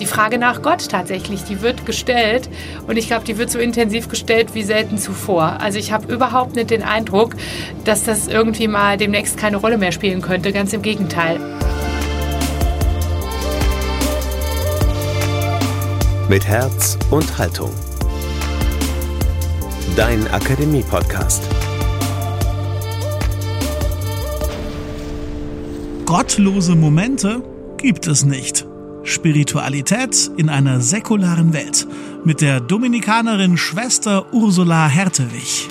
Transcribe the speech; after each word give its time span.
Die 0.00 0.06
Frage 0.06 0.38
nach 0.38 0.62
Gott 0.62 0.88
tatsächlich, 0.88 1.44
die 1.44 1.60
wird 1.60 1.84
gestellt 1.84 2.48
und 2.86 2.96
ich 2.96 3.08
glaube, 3.08 3.26
die 3.26 3.36
wird 3.36 3.50
so 3.50 3.58
intensiv 3.58 4.08
gestellt 4.08 4.54
wie 4.54 4.62
selten 4.62 4.96
zuvor. 4.96 5.58
Also 5.60 5.78
ich 5.78 5.92
habe 5.92 6.10
überhaupt 6.10 6.56
nicht 6.56 6.70
den 6.70 6.82
Eindruck, 6.82 7.36
dass 7.84 8.04
das 8.04 8.26
irgendwie 8.26 8.66
mal 8.66 8.96
demnächst 8.96 9.36
keine 9.36 9.58
Rolle 9.58 9.76
mehr 9.76 9.92
spielen 9.92 10.22
könnte, 10.22 10.52
ganz 10.52 10.72
im 10.72 10.80
Gegenteil. 10.80 11.38
Mit 16.30 16.46
Herz 16.46 16.96
und 17.10 17.36
Haltung. 17.36 17.70
Dein 19.96 20.26
Akademie-Podcast. 20.28 21.42
Gottlose 26.06 26.74
Momente 26.74 27.42
gibt 27.76 28.06
es 28.06 28.24
nicht. 28.24 28.69
Spiritualität 29.10 30.30
in 30.36 30.48
einer 30.48 30.80
säkularen 30.80 31.52
Welt 31.52 31.86
mit 32.24 32.40
der 32.40 32.60
Dominikanerin 32.60 33.56
Schwester 33.56 34.32
Ursula 34.32 34.86
Hertewig. 34.86 35.68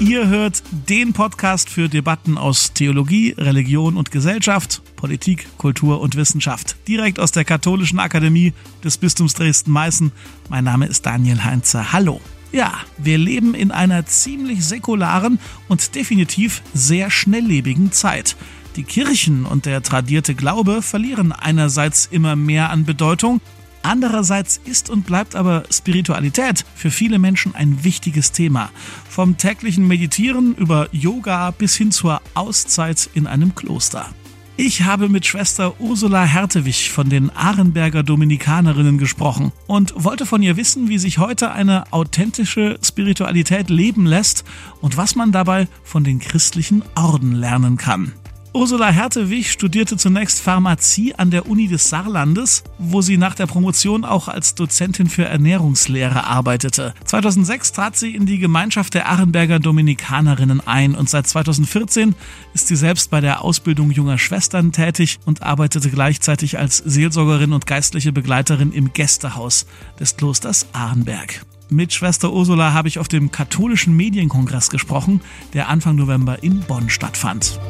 Ihr 0.00 0.28
hört 0.28 0.62
den 0.70 1.12
Podcast 1.12 1.70
für 1.70 1.88
Debatten 1.88 2.36
aus 2.36 2.72
Theologie, 2.74 3.34
Religion 3.38 3.96
und 3.96 4.10
Gesellschaft, 4.10 4.82
Politik, 4.96 5.46
Kultur 5.56 6.00
und 6.00 6.16
Wissenschaft. 6.16 6.76
Direkt 6.88 7.20
aus 7.20 7.32
der 7.32 7.44
Katholischen 7.44 8.00
Akademie 8.00 8.52
des 8.84 8.98
Bistums 8.98 9.34
Dresden-Meißen. 9.34 10.12
Mein 10.50 10.64
Name 10.64 10.86
ist 10.86 11.06
Daniel 11.06 11.44
Heinze. 11.44 11.92
Hallo. 11.92 12.20
Ja, 12.52 12.72
wir 12.98 13.18
leben 13.18 13.54
in 13.54 13.70
einer 13.70 14.04
ziemlich 14.06 14.64
säkularen 14.64 15.38
und 15.68 15.94
definitiv 15.94 16.62
sehr 16.74 17.10
schnelllebigen 17.10 17.92
Zeit. 17.92 18.36
Die 18.76 18.84
Kirchen 18.84 19.46
und 19.46 19.64
der 19.64 19.82
tradierte 19.82 20.34
Glaube 20.34 20.82
verlieren 20.82 21.32
einerseits 21.32 22.06
immer 22.10 22.36
mehr 22.36 22.70
an 22.70 22.84
Bedeutung, 22.84 23.40
Andererseits 23.82 24.60
ist 24.64 24.90
und 24.90 25.06
bleibt 25.06 25.36
aber 25.36 25.62
Spiritualität 25.70 26.64
für 26.74 26.90
viele 26.90 27.20
Menschen 27.20 27.54
ein 27.54 27.84
wichtiges 27.84 28.32
Thema. 28.32 28.70
Vom 29.08 29.38
täglichen 29.38 29.86
Meditieren 29.86 30.56
über 30.56 30.88
Yoga 30.90 31.52
bis 31.52 31.76
hin 31.76 31.92
zur 31.92 32.20
Auszeit 32.34 33.08
in 33.14 33.28
einem 33.28 33.54
Kloster. 33.54 34.08
Ich 34.56 34.82
habe 34.82 35.08
mit 35.08 35.24
Schwester 35.24 35.80
Ursula 35.80 36.24
Hertewig 36.24 36.90
von 36.90 37.08
den 37.08 37.30
Ahrenberger 37.30 38.02
Dominikanerinnen 38.02 38.98
gesprochen 38.98 39.52
und 39.68 39.94
wollte 39.96 40.26
von 40.26 40.42
ihr 40.42 40.56
wissen, 40.56 40.88
wie 40.88 40.98
sich 40.98 41.18
heute 41.18 41.52
eine 41.52 41.92
authentische 41.92 42.80
Spiritualität 42.82 43.70
leben 43.70 44.04
lässt 44.04 44.44
und 44.80 44.96
was 44.96 45.14
man 45.14 45.30
dabei 45.30 45.68
von 45.84 46.02
den 46.02 46.18
christlichen 46.18 46.82
Orden 46.96 47.36
lernen 47.36 47.76
kann. 47.76 48.14
Ursula 48.56 48.88
Hertewig 48.88 49.52
studierte 49.52 49.98
zunächst 49.98 50.40
Pharmazie 50.40 51.14
an 51.14 51.30
der 51.30 51.46
Uni 51.46 51.68
des 51.68 51.90
Saarlandes, 51.90 52.64
wo 52.78 53.02
sie 53.02 53.18
nach 53.18 53.34
der 53.34 53.44
Promotion 53.44 54.06
auch 54.06 54.28
als 54.28 54.54
Dozentin 54.54 55.10
für 55.10 55.26
Ernährungslehre 55.26 56.24
arbeitete. 56.24 56.94
2006 57.04 57.72
trat 57.72 57.98
sie 57.98 58.14
in 58.14 58.24
die 58.24 58.38
Gemeinschaft 58.38 58.94
der 58.94 59.08
Arenberger 59.08 59.58
Dominikanerinnen 59.58 60.66
ein 60.66 60.94
und 60.94 61.10
seit 61.10 61.26
2014 61.26 62.14
ist 62.54 62.68
sie 62.68 62.76
selbst 62.76 63.10
bei 63.10 63.20
der 63.20 63.44
Ausbildung 63.44 63.90
junger 63.90 64.16
Schwestern 64.16 64.72
tätig 64.72 65.18
und 65.26 65.42
arbeitete 65.42 65.90
gleichzeitig 65.90 66.58
als 66.58 66.78
Seelsorgerin 66.78 67.52
und 67.52 67.66
geistliche 67.66 68.10
Begleiterin 68.10 68.72
im 68.72 68.94
Gästehaus 68.94 69.66
des 70.00 70.16
Klosters 70.16 70.66
Arenberg. 70.72 71.42
Mit 71.68 71.92
Schwester 71.92 72.32
Ursula 72.32 72.72
habe 72.72 72.88
ich 72.88 72.98
auf 72.98 73.08
dem 73.08 73.30
katholischen 73.30 73.94
Medienkongress 73.94 74.70
gesprochen, 74.70 75.20
der 75.52 75.68
Anfang 75.68 75.96
November 75.96 76.42
in 76.42 76.60
Bonn 76.60 76.88
stattfand. 76.88 77.60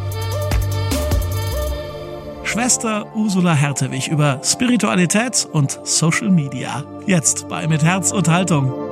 Schwester 2.56 3.14
Ursula 3.14 3.52
Hertewig 3.52 4.08
über 4.08 4.40
Spiritualität 4.42 5.46
und 5.52 5.78
Social 5.84 6.30
Media. 6.30 6.82
Jetzt 7.06 7.50
bei 7.50 7.66
Mit 7.66 7.84
Herz 7.84 8.12
und 8.12 8.30
Haltung. 8.30 8.85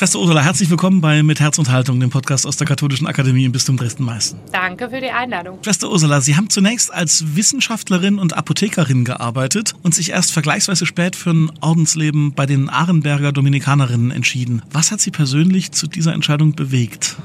Schwester 0.00 0.18
Ursula, 0.18 0.40
herzlich 0.42 0.70
willkommen 0.70 1.02
bei 1.02 1.22
Mit 1.22 1.40
Herz 1.40 1.58
und 1.58 1.70
Haltung, 1.70 2.00
dem 2.00 2.08
Podcast 2.08 2.46
aus 2.46 2.56
der 2.56 2.66
Katholischen 2.66 3.06
Akademie 3.06 3.44
im 3.44 3.52
Bistum 3.52 3.76
Dresden-Meißen. 3.76 4.40
Danke 4.50 4.88
für 4.88 4.98
die 4.98 5.10
Einladung. 5.10 5.58
Schwester 5.62 5.90
Ursula, 5.90 6.22
Sie 6.22 6.36
haben 6.36 6.48
zunächst 6.48 6.90
als 6.90 7.36
Wissenschaftlerin 7.36 8.18
und 8.18 8.34
Apothekerin 8.34 9.04
gearbeitet 9.04 9.74
und 9.82 9.94
sich 9.94 10.12
erst 10.12 10.32
vergleichsweise 10.32 10.86
spät 10.86 11.16
für 11.16 11.32
ein 11.32 11.52
Ordensleben 11.60 12.32
bei 12.32 12.46
den 12.46 12.70
Ahrenberger 12.70 13.30
Dominikanerinnen 13.32 14.10
entschieden. 14.10 14.62
Was 14.72 14.90
hat 14.90 15.02
Sie 15.02 15.10
persönlich 15.10 15.72
zu 15.72 15.86
dieser 15.86 16.14
Entscheidung 16.14 16.54
bewegt? 16.54 17.16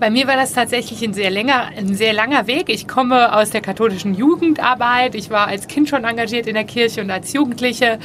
Bei 0.00 0.08
mir 0.08 0.26
war 0.26 0.36
das 0.36 0.54
tatsächlich 0.54 1.04
ein 1.04 1.12
sehr, 1.12 1.30
länger, 1.30 1.72
ein 1.76 1.94
sehr 1.94 2.14
langer 2.14 2.46
Weg. 2.46 2.70
Ich 2.70 2.88
komme 2.88 3.36
aus 3.36 3.50
der 3.50 3.60
katholischen 3.60 4.14
Jugendarbeit. 4.14 5.14
Ich 5.14 5.28
war 5.28 5.48
als 5.48 5.66
Kind 5.66 5.90
schon 5.90 6.04
engagiert 6.04 6.46
in 6.46 6.54
der 6.54 6.64
Kirche 6.64 7.02
und 7.02 7.10
als 7.10 7.34
Jugendliche. 7.34 7.98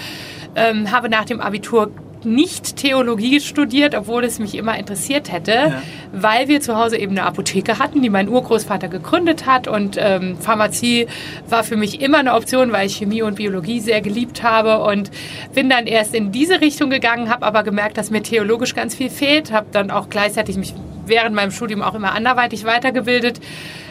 Ähm, 0.55 0.91
habe 0.91 1.07
nach 1.07 1.23
dem 1.23 1.39
Abitur 1.39 1.89
nicht 2.25 2.77
Theologie 2.77 3.39
studiert, 3.39 3.95
obwohl 3.95 4.23
es 4.23 4.39
mich 4.39 4.55
immer 4.55 4.77
interessiert 4.77 5.31
hätte, 5.31 5.51
ja. 5.51 5.81
weil 6.11 6.47
wir 6.47 6.61
zu 6.61 6.77
Hause 6.77 6.97
eben 6.97 7.11
eine 7.11 7.25
Apotheke 7.25 7.79
hatten, 7.79 8.01
die 8.01 8.09
mein 8.09 8.29
Urgroßvater 8.29 8.87
gegründet 8.87 9.45
hat. 9.45 9.67
Und 9.67 9.97
ähm, 9.99 10.37
Pharmazie 10.39 11.07
war 11.47 11.63
für 11.63 11.77
mich 11.77 12.01
immer 12.01 12.19
eine 12.19 12.33
Option, 12.33 12.71
weil 12.71 12.87
ich 12.87 12.97
Chemie 12.97 13.21
und 13.21 13.35
Biologie 13.35 13.79
sehr 13.79 14.01
geliebt 14.01 14.43
habe. 14.43 14.79
Und 14.79 15.11
bin 15.53 15.69
dann 15.69 15.87
erst 15.87 16.13
in 16.15 16.31
diese 16.31 16.61
Richtung 16.61 16.89
gegangen, 16.89 17.29
habe 17.29 17.45
aber 17.45 17.63
gemerkt, 17.63 17.97
dass 17.97 18.09
mir 18.09 18.23
theologisch 18.23 18.75
ganz 18.75 18.95
viel 18.95 19.09
fehlt, 19.09 19.51
habe 19.51 19.67
dann 19.71 19.91
auch 19.91 20.09
gleichzeitig 20.09 20.57
mich 20.57 20.73
während 21.05 21.35
meinem 21.35 21.51
Studium 21.51 21.81
auch 21.81 21.95
immer 21.95 22.13
anderweitig 22.13 22.63
weitergebildet 22.65 23.39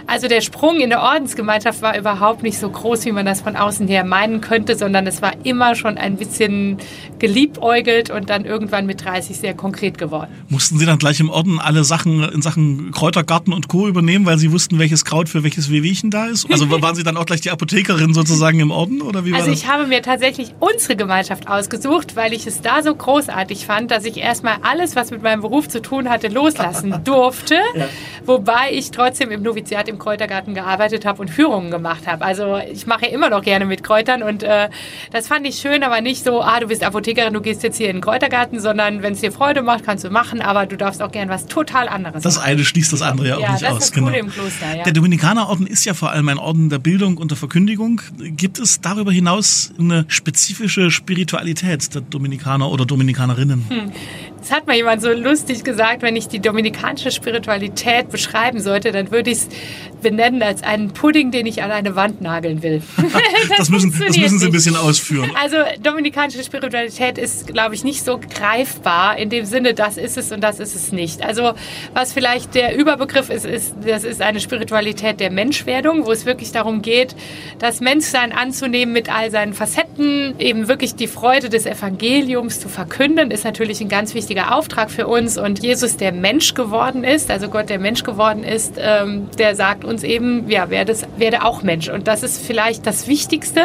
also 0.07 0.29
der 0.29 0.41
Sprung 0.41 0.81
in 0.81 0.91
der 0.91 1.03
Ordensgemeinschaft 1.03 1.83
war 1.83 1.99
überhaupt 1.99 2.43
nicht 2.43 2.59
so 2.59 2.69
groß, 2.69 3.05
wie 3.05 3.13
man 3.13 3.27
das 3.27 3.41
von 3.41 3.57
außen 3.57 3.89
her 3.89 4.05
meinen 4.05 4.41
könnte, 4.41 4.77
sondern 4.77 5.07
es 5.07 5.23
war 5.23 5.33
immer 5.45 5.75
schon 5.75 5.99
ein 5.99 6.17
bisschen 6.17 6.79
geliebäugelt 7.19 8.11
und 8.11 8.31
dann 8.31 8.45
irgendwann 8.45 8.87
mit 8.87 9.05
30 9.05 9.39
sehr 9.39 9.55
konkret 9.55 9.99
geworden. 9.99 10.31
Mussten 10.49 10.79
Sie 10.79 10.87
dann 10.87 10.99
gleich 10.99 11.21
im 11.21 11.31
Orden 11.31 11.61
alle 11.61 11.85
Sachen 11.85 12.23
in 12.25 12.43
Sachen 12.43 12.91
Kräutergarten 12.93 13.53
und 13.53 13.69
Co. 13.69 13.89
übernehmen, 13.89 14.27
weil 14.27 14.39
Sie 14.39 14.53
wussten, 14.53 14.79
welches 14.79 15.05
Kraut 15.05 15.29
für 15.29 15.43
welches 15.45 15.71
Wehwehchen 15.71 16.11
da 16.11 16.27
ist? 16.27 16.51
Also 16.51 16.71
waren 16.71 16.95
Sie 16.95 17.03
dann 17.03 17.17
auch 17.17 17.27
gleich 17.27 17.41
die 17.41 17.51
Apothekerin 17.51 18.15
sozusagen 18.15 18.61
im 18.61 18.71
Orden 18.71 19.03
oder 19.03 19.25
wie 19.25 19.33
war 19.33 19.39
Also 19.39 19.53
ich 19.53 19.69
habe 19.69 19.87
mir 19.87 20.03
tatsächlich 20.03 20.55
unsere 20.59 20.97
Gemeinschaft 20.97 21.49
ausgesucht, 21.49 22.17
weil 22.17 22.33
ich 22.33 22.47
es 22.47 22.61
da 22.61 22.83
so 22.83 22.95
großartig 22.95 23.67
fand, 23.67 23.91
dass 23.91 24.05
ich 24.05 24.17
erstmal 24.17 24.57
alles, 24.63 24.97
was 24.97 25.11
mit 25.11 25.23
meinem 25.23 25.43
Beruf 25.43 25.69
zu 25.69 25.81
tun 25.81 26.09
hatte, 26.09 26.29
loslassen 26.29 27.01
durfte, 27.05 27.57
ja. 27.75 27.89
wobei 28.27 28.73
ich 28.73 28.91
trotzdem 28.91 29.31
im 29.31 29.43
Noviziat 29.43 29.89
im 29.93 29.99
Kräutergarten 29.99 30.55
gearbeitet 30.55 31.05
habe 31.05 31.21
und 31.21 31.29
Führungen 31.29 31.71
gemacht 31.71 32.07
habe. 32.07 32.25
Also 32.25 32.59
ich 32.59 32.87
mache 32.87 33.07
immer 33.07 33.31
noch 33.31 33.43
gerne 33.43 33.65
mit 33.65 33.85
Kräutern 33.85 34.23
und 34.23 34.43
äh, 34.43 34.69
das 35.13 35.29
fand 35.29 35.47
ich 35.47 35.57
schön, 35.57 35.83
aber 35.83 36.01
nicht 36.01 36.25
so, 36.25 36.43
ah, 36.43 36.59
du 36.59 36.67
bist 36.67 36.83
Apothekerin, 36.83 37.33
du 37.33 37.41
gehst 37.41 37.63
jetzt 37.63 37.77
hier 37.77 37.89
in 37.89 37.97
den 37.97 38.03
Kräutergarten, 38.03 38.59
sondern 38.61 39.03
wenn 39.03 39.13
es 39.13 39.21
dir 39.21 39.31
Freude 39.31 39.63
macht, 39.63 39.85
kannst 39.85 40.05
du 40.05 40.11
machen, 40.11 40.41
aber 40.41 40.67
du 40.67 40.77
darfst 40.77 41.03
auch 41.03 41.13
gerne 41.13 41.31
was 41.31 41.47
total 41.47 41.89
anderes 41.89 42.23
Das 42.23 42.39
eine 42.39 42.65
schließt 42.65 42.93
das 42.93 43.03
andere 43.03 43.29
ja 43.29 43.37
auch 43.37 43.41
ja, 43.41 43.53
nicht 43.53 43.63
das 43.63 43.73
aus. 43.73 43.85
Ist 43.85 43.95
genau. 43.95 44.09
im 44.09 44.31
Kloster, 44.31 44.77
ja. 44.77 44.83
Der 44.85 44.93
Dominikanerorden 44.93 45.67
ist 45.67 45.85
ja 45.85 45.95
vor 45.95 46.11
allem 46.11 46.29
ein 46.29 46.39
Orden 46.39 46.71
der 46.71 46.79
Bildung 46.79 47.19
und 47.19 47.31
der 47.31 47.39
Verkündigung. 47.39 48.01
Gibt 48.19 48.59
es 48.59 48.81
darüber 48.81 49.13
hinaus 49.13 49.73
eine 49.79 50.05
spezifische 50.09 50.91
Spiritualität 50.91 51.95
der 51.95 52.01
Dominikaner 52.01 52.71
oder 52.71 52.87
Dominikanerinnen? 52.87 53.67
Hm. 53.69 53.93
Das 54.43 54.51
hat 54.51 54.67
mal 54.67 54.75
jemand 54.75 55.01
so 55.01 55.13
lustig 55.13 55.63
gesagt, 55.63 56.03
wenn 56.03 56.17
ich 56.17 56.27
die 56.27 56.41
dominikanische 56.41 57.13
Spiritualität 57.13 58.11
beschreiben 58.11 58.59
sollte, 58.59 58.91
dann 58.91 59.13
würde 59.13 59.31
ich 59.31 59.39
es 59.39 59.49
benennen 60.03 60.43
als 60.43 60.65
einen 60.65 60.93
Pudding, 60.93 61.31
den 61.31 61.47
ich 61.47 61.63
an 61.63 61.71
eine 61.71 61.95
Wand 61.95 62.21
nageln 62.21 62.61
will. 62.61 62.83
das, 62.97 63.57
das, 63.57 63.69
müssen, 63.71 63.93
das 63.93 64.17
müssen 64.17 64.41
Sie 64.41 64.47
ein 64.47 64.53
bisschen 64.53 64.75
ausführen. 64.75 65.31
Also 65.41 65.59
dominikanische 65.81 66.43
Spiritualität 66.43 67.19
ist, 67.19 67.47
glaube 67.47 67.77
ich, 67.77 67.85
nicht 67.85 68.05
so 68.05 68.19
greifbar 68.19 69.17
in 69.17 69.31
dem 69.31 69.45
Sinne, 69.45 69.75
das 69.75 69.97
ist 69.97 70.19
es 70.19 70.33
und 70.33 70.41
das 70.41 70.59
ist 70.59 70.75
es 70.75 70.91
nicht. 70.91 71.25
Also 71.25 71.53
was 71.95 72.13
vielleicht 72.13 72.57
der 72.57 72.77
Überbegriff 72.77 73.31
ist, 73.31 73.47
ist, 73.47 73.77
das 73.87 74.03
ist 74.03 74.21
eine 74.21 74.41
Spiritualität 74.41 75.21
der 75.21 75.31
Menschwerdung, 75.31 76.05
wo 76.05 76.11
es 76.11 76.27
wirklich 76.27 76.51
darum 76.51 76.83
geht, 76.83 77.15
das 77.61 77.81
Menschsein 77.81 78.33
anzunehmen 78.33 78.93
mit 78.93 79.09
all 79.09 79.31
seinen 79.31 79.55
Facetten, 79.55 80.35
eben 80.41 80.67
wirklich 80.67 80.97
die 80.97 81.07
Freude 81.07 81.49
des 81.49 81.65
Evangeliums 81.65 82.59
zu 82.59 82.69
verkünden, 82.69 83.31
ist 83.31 83.45
natürlich 83.45 83.81
ein 83.81 83.89
ganz 83.89 84.15
wichtiger 84.15 84.32
wichtiger 84.33 84.57
Auftrag 84.57 84.91
für 84.91 85.07
uns. 85.07 85.37
Und 85.37 85.63
Jesus, 85.63 85.99
der 85.99 86.11
Mensch 86.11 86.55
geworden 86.55 87.05
ist, 87.05 87.31
also 87.31 87.49
Gott, 87.49 87.69
der 87.69 87.79
Mensch 87.79 88.03
geworden 88.03 88.45
ist, 88.45 88.77
ähm, 88.79 89.29
der 89.39 89.55
sagt 89.55 89.85
uns 89.85 90.03
eben, 90.05 90.49
ja, 90.49 90.71
werde, 90.71 90.97
werde 91.19 91.45
auch 91.45 91.63
Mensch. 91.63 91.91
Und 91.91 92.09
das 92.09 92.23
ist 92.23 92.41
vielleicht 92.41 92.87
das 92.87 93.09
Wichtigste. 93.09 93.61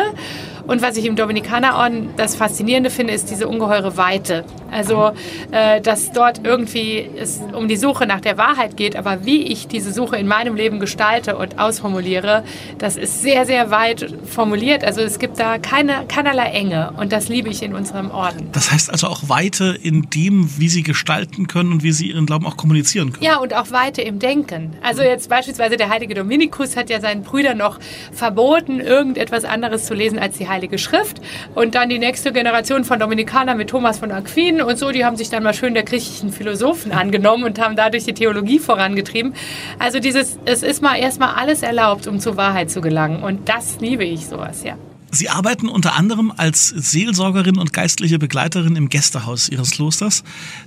Und 0.67 0.81
was 0.81 0.97
ich 0.97 1.05
im 1.05 1.15
Dominikanerorden 1.15 2.09
das 2.17 2.35
Faszinierende 2.35 2.89
finde, 2.89 3.13
ist 3.13 3.31
diese 3.31 3.47
ungeheure 3.47 3.97
Weite. 3.97 4.43
Also, 4.69 5.11
äh, 5.51 5.79
dass 5.81 6.11
dort 6.11 6.41
irgendwie 6.43 7.09
es 7.17 7.39
um 7.53 7.67
die 7.67 7.77
Suche 7.77 8.05
nach 8.05 8.19
der 8.19 8.37
Wahrheit 8.37 8.75
geht, 8.75 8.95
aber 8.95 9.25
wie 9.25 9.43
ich 9.43 9.67
diese 9.67 9.93
Suche 9.93 10.17
in 10.17 10.27
meinem 10.27 10.55
Leben 10.55 10.79
gestalte 10.79 11.37
und 11.37 11.57
ausformuliere, 11.57 12.43
das 12.77 12.97
ist 12.97 13.21
sehr, 13.21 13.45
sehr 13.45 13.71
weit 13.71 14.13
formuliert. 14.25 14.83
Also 14.83 15.01
es 15.01 15.19
gibt 15.19 15.39
da 15.39 15.57
keine, 15.57 16.05
keinerlei 16.07 16.47
Enge 16.47 16.93
und 16.97 17.13
das 17.13 17.29
liebe 17.29 17.49
ich 17.49 17.63
in 17.63 17.73
unserem 17.73 18.11
Orden. 18.11 18.49
Das 18.51 18.71
heißt 18.71 18.91
also 18.91 19.07
auch 19.07 19.29
Weite 19.29 19.77
in 19.81 20.09
dem, 20.09 20.49
wie 20.57 20.67
Sie 20.67 20.83
gestalten 20.83 21.47
können 21.47 21.71
und 21.71 21.83
wie 21.83 21.93
Sie 21.93 22.11
Ihren 22.11 22.25
Glauben 22.25 22.45
auch 22.45 22.57
kommunizieren 22.57 23.13
können. 23.13 23.23
Ja, 23.23 23.37
und 23.37 23.53
auch 23.53 23.71
Weite 23.71 24.01
im 24.01 24.19
Denken. 24.19 24.73
Also 24.83 25.01
jetzt 25.01 25.29
beispielsweise 25.29 25.77
der 25.77 25.89
heilige 25.89 26.13
Dominikus 26.13 26.75
hat 26.75 26.89
ja 26.89 26.99
seinen 26.99 27.23
Brüdern 27.23 27.57
noch 27.57 27.79
verboten, 28.11 28.81
irgendetwas 28.81 29.45
anderes 29.45 29.85
zu 29.85 29.93
lesen 29.93 30.19
als 30.19 30.37
die 30.37 30.47
Heilige 30.47 30.56
Schrift. 30.77 31.21
Und 31.55 31.75
dann 31.75 31.89
die 31.89 31.99
nächste 31.99 32.31
Generation 32.31 32.83
von 32.83 32.99
Dominikanern 32.99 33.57
mit 33.57 33.69
Thomas 33.69 33.99
von 33.99 34.11
Aquin 34.11 34.61
und 34.61 34.77
so, 34.77 34.91
die 34.91 35.05
haben 35.05 35.15
sich 35.15 35.29
dann 35.29 35.43
mal 35.43 35.53
schön 35.53 35.73
der 35.73 35.83
griechischen 35.83 36.31
Philosophen 36.31 36.91
angenommen 36.91 37.43
und 37.43 37.59
haben 37.59 37.75
dadurch 37.75 38.05
die 38.05 38.13
Theologie 38.13 38.59
vorangetrieben. 38.59 39.33
Also 39.79 39.99
dieses, 39.99 40.39
es 40.45 40.63
ist 40.63 40.81
mal 40.81 40.95
erstmal 40.97 41.35
alles 41.35 41.63
erlaubt, 41.63 42.07
um 42.07 42.19
zur 42.19 42.37
Wahrheit 42.37 42.71
zu 42.71 42.81
gelangen. 42.81 43.23
Und 43.23 43.47
das 43.47 43.79
liebe 43.79 44.03
ich 44.03 44.27
sowas, 44.27 44.63
ja. 44.63 44.75
Sie 45.17 45.29
arbeiten 45.29 45.67
unter 45.67 45.95
anderem 45.95 46.31
als 46.35 46.67
Seelsorgerin 46.67 47.57
und 47.57 47.73
geistliche 47.73 48.19
Begleiterin 48.19 48.75
im 48.75 48.87
Gästehaus 48.87 49.49
Ihres 49.49 49.71
Klosters. 49.71 50.23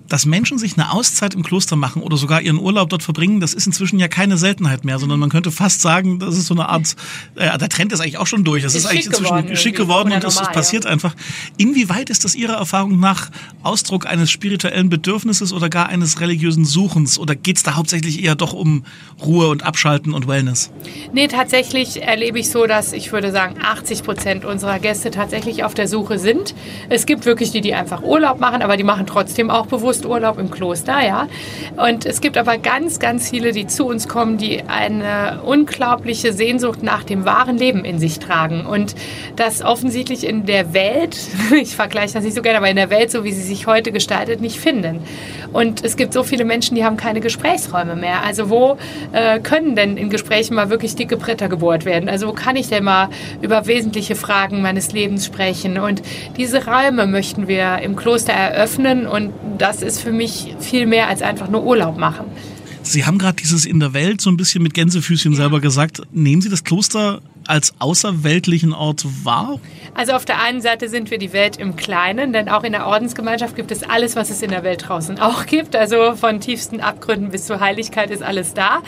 Dass 0.09 0.27
Menschen 0.27 0.59
sich 0.59 0.77
eine 0.77 0.91
Auszeit 0.91 1.35
im 1.35 1.45
Kloster 1.45 1.77
machen 1.77 2.03
oder 2.03 2.17
sogar 2.17 2.41
ihren 2.43 2.59
Urlaub 2.59 2.91
dort 2.91 3.05
verbringen, 3.05 3.39
das 3.39 3.55
ist 3.55 3.67
inzwischen 3.67 4.01
ja 4.01 4.09
keine 4.09 4.37
Seltenheit 4.37 4.85
mehr, 4.85 4.99
sondern 4.99 5.21
man 5.21 5.31
könnte 5.31 5.53
fast 5.53 5.83
sagen, 5.83 6.19
das 6.19 6.37
ist 6.37 6.47
so 6.47 6.55
eine 6.55 6.69
Art, 6.69 6.97
äh, 7.37 7.57
der 7.59 7.69
Trend 7.69 7.93
ist 7.93 8.01
eigentlich 8.01 8.19
auch 8.19 8.27
schon 8.27 8.43
durch. 8.43 8.65
Es 8.65 8.75
ist, 8.75 8.81
ist 8.83 8.87
eigentlich 8.91 9.07
inzwischen 9.07 9.37
geworden, 9.37 9.57
schick 9.57 9.77
geworden 9.77 10.13
und 10.13 10.25
es 10.25 10.37
passiert 10.37 10.85
ja. 10.85 10.91
einfach. 10.91 11.15
Inwieweit 11.57 12.11
ist 12.11 12.25
das 12.25 12.35
Ihrer 12.35 12.55
Erfahrung 12.55 12.99
nach 12.99 13.31
Ausdruck 13.63 14.07
eines 14.07 14.33
spirituellen 14.33 14.89
Bedürfnisses 14.89 15.53
oder 15.53 15.69
gar 15.69 15.89
eines 15.89 16.19
religiösen 16.19 16.65
Suchens? 16.65 17.21
Oder 17.21 17.37
geht 17.37 17.59
es 17.59 17.63
da 17.63 17.77
hauptsächlich 17.77 18.25
eher 18.25 18.35
doch 18.35 18.53
um 18.53 18.85
Ruhe 19.25 19.49
und 19.49 19.63
Abschalten 19.63 20.13
und 20.13 20.27
Wellness? 20.27 20.73
Nee, 21.13 21.29
tatsächlich 21.29 22.03
erlebe 22.03 22.41
ich 22.41 22.51
so, 22.51 22.67
dass 22.67 22.93
ich 22.93 23.13
würde 23.13 23.31
sagen, 23.31 23.57
80 23.63 24.03
Prozent 24.03 24.40
Prozent 24.41 24.45
unserer 24.45 24.79
Gäste 24.79 25.11
tatsächlich 25.11 25.65
auf 25.65 25.75
der 25.75 25.89
Suche 25.89 26.19
sind. 26.19 26.55
Es 26.89 27.07
gibt 27.07 27.27
wirklich 27.27 27.51
die, 27.51 27.61
die 27.61 27.75
einfach 27.75 28.03
Urlaub 28.03 28.41
machen, 28.41 28.63
aber 28.63 28.77
die 28.77 28.85
machen 28.85 29.07
trotzdem 29.07 29.51
auch 29.51 29.67
bewusst 29.67 30.07
Urlaub 30.07 30.39
im 30.39 30.51
Kloster, 30.51 31.05
ja. 31.05 31.29
Und 31.77 32.07
es 32.07 32.21
gibt 32.21 32.37
aber 32.37 32.59
ganz, 32.59 32.99
ganz 32.99 33.31
viele, 33.31 33.53
die 33.53 33.67
zu 33.67 33.87
uns 33.87 34.09
kommen, 34.09 34.39
die 34.39 34.63
eine 34.67 35.41
unglaubliche 35.45 36.33
Sehnsucht 36.33 36.83
nach 36.83 37.05
dem 37.05 37.25
wahren 37.25 37.59
Leben 37.59 37.85
in 37.85 37.99
sich 37.99 38.19
tragen 38.19 38.67
und 38.67 38.95
das 39.37 39.63
offensichtlich 39.63 40.27
in 40.27 40.47
der 40.47 40.73
Welt, 40.73 41.17
ich 41.61 41.77
vergleiche 41.77 42.15
das 42.15 42.25
nicht 42.25 42.35
so 42.35 42.43
gerne, 42.43 42.59
aber 42.59 42.71
in 42.71 42.77
der 42.77 42.91
Welt, 42.91 43.11
so 43.11 43.25
wie 43.25 43.33
sie 43.33 43.43
sich 43.43 43.67
heute 43.67 43.93
gestaltet, 43.93 44.41
nicht 44.41 44.59
finden. 44.59 45.01
Und 45.53 45.85
es 45.85 45.97
gibt 45.97 46.13
so 46.13 46.23
viele 46.23 46.45
Menschen, 46.45 46.77
die 46.77 46.85
haben 46.85 46.97
keine 46.97 47.21
Gesprächsräume 47.21 47.97
mehr. 47.97 48.23
Also 48.23 48.51
wo 48.51 48.77
äh, 49.13 49.41
können 49.41 49.75
denn 49.75 49.97
in 49.97 50.11
Gesprächen 50.11 50.55
mal 50.55 50.71
wirklich 50.71 50.95
dicke 50.95 51.17
Bretter 51.17 51.49
gebohrt 51.49 51.85
werden? 51.85 52.09
Also 52.09 52.29
wo 52.29 52.33
kann 52.33 52.57
ich 52.57 52.69
denn 52.69 52.85
mal 52.85 53.09
über 53.43 53.67
wesentliche 53.67 54.15
Fragen 54.21 54.63
meines 54.63 54.93
Lebens 54.93 55.27
sprechen. 55.27 55.79
Und 55.79 56.03
diese 56.37 56.67
Räume 56.67 57.07
möchten 57.07 57.49
wir 57.49 57.79
im 57.79 57.97
Kloster 57.97 58.33
eröffnen 58.33 59.07
und 59.07 59.33
das 59.59 59.83
ist 59.83 60.01
für 60.01 60.13
mich 60.13 60.55
viel 60.61 60.87
mehr 60.87 61.09
als 61.09 61.23
einfach 61.23 61.49
nur 61.49 61.65
Urlaub 61.65 61.99
machen. 61.99 62.27
Sie 62.83 63.05
haben 63.05 63.19
gerade 63.19 63.37
dieses 63.37 63.67
in 63.67 63.81
der 63.81 63.93
Welt 63.93 64.21
so 64.21 64.31
ein 64.31 64.37
bisschen 64.37 64.63
mit 64.63 64.75
Gänsefüßchen 64.75 65.33
ja. 65.33 65.39
selber 65.39 65.61
gesagt. 65.61 66.03
Nehmen 66.13 66.41
Sie 66.43 66.49
das 66.49 66.65
Kloster 66.65 67.21
als 67.51 67.75
außerweltlichen 67.81 68.73
Ort 68.73 69.05
wahr? 69.25 69.59
Also 69.93 70.13
auf 70.13 70.25
der 70.25 70.41
einen 70.41 70.61
Seite 70.61 70.89
sind 70.89 71.11
wir 71.11 71.19
die 71.19 71.33
Welt 71.33 71.57
im 71.57 71.75
Kleinen, 71.75 72.33
denn 72.33 72.49
auch 72.49 72.63
in 72.63 72.73
der 72.73 72.87
Ordensgemeinschaft 72.87 73.57
gibt 73.57 73.73
es 73.73 73.83
alles, 73.83 74.15
was 74.15 74.31
es 74.31 74.41
in 74.41 74.51
der 74.51 74.63
Welt 74.63 74.89
draußen 74.89 75.19
auch 75.19 75.47
gibt. 75.47 75.75
Also 75.75 76.15
von 76.15 76.41
tiefsten 76.41 76.81
Abgründen 76.81 77.31
bis 77.31 77.47
zur 77.47 77.61
Heiligkeit 77.61 78.11
ist 78.11 78.23
alles 78.23 78.55
da. 78.55 78.83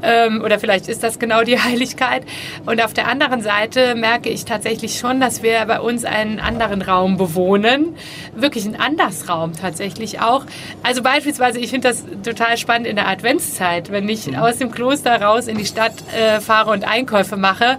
Ähm, 0.00 0.42
oder 0.42 0.60
vielleicht 0.60 0.88
ist 0.88 1.02
das 1.02 1.18
genau 1.18 1.42
die 1.42 1.60
Heiligkeit. 1.62 2.24
Und 2.66 2.82
auf 2.82 2.94
der 2.94 3.08
anderen 3.08 3.42
Seite 3.42 3.96
merke 3.96 4.28
ich 4.28 4.44
tatsächlich 4.44 4.98
schon, 4.98 5.20
dass 5.20 5.42
wir 5.42 5.64
bei 5.66 5.80
uns 5.80 6.04
einen 6.04 6.38
anderen 6.38 6.82
Raum 6.82 7.16
bewohnen. 7.16 7.96
Wirklich 8.34 8.64
einen 8.64 8.76
Andersraum 8.76 9.54
tatsächlich 9.54 10.20
auch. 10.20 10.46
Also 10.84 11.02
beispielsweise, 11.02 11.58
ich 11.58 11.70
finde 11.70 11.88
das 11.88 12.04
total 12.22 12.56
spannend 12.58 12.86
in 12.86 12.94
der 12.94 13.08
Adventszeit, 13.08 13.90
wenn 13.90 14.08
ich 14.08 14.28
mhm. 14.28 14.36
aus 14.36 14.58
dem 14.58 14.70
Kloster 14.70 15.20
raus 15.20 15.48
in 15.48 15.58
die 15.58 15.66
Stadt 15.66 15.94
äh, 16.16 16.40
fahre 16.40 16.70
und 16.70 16.84
Einkäufe 16.84 17.36
mache 17.36 17.78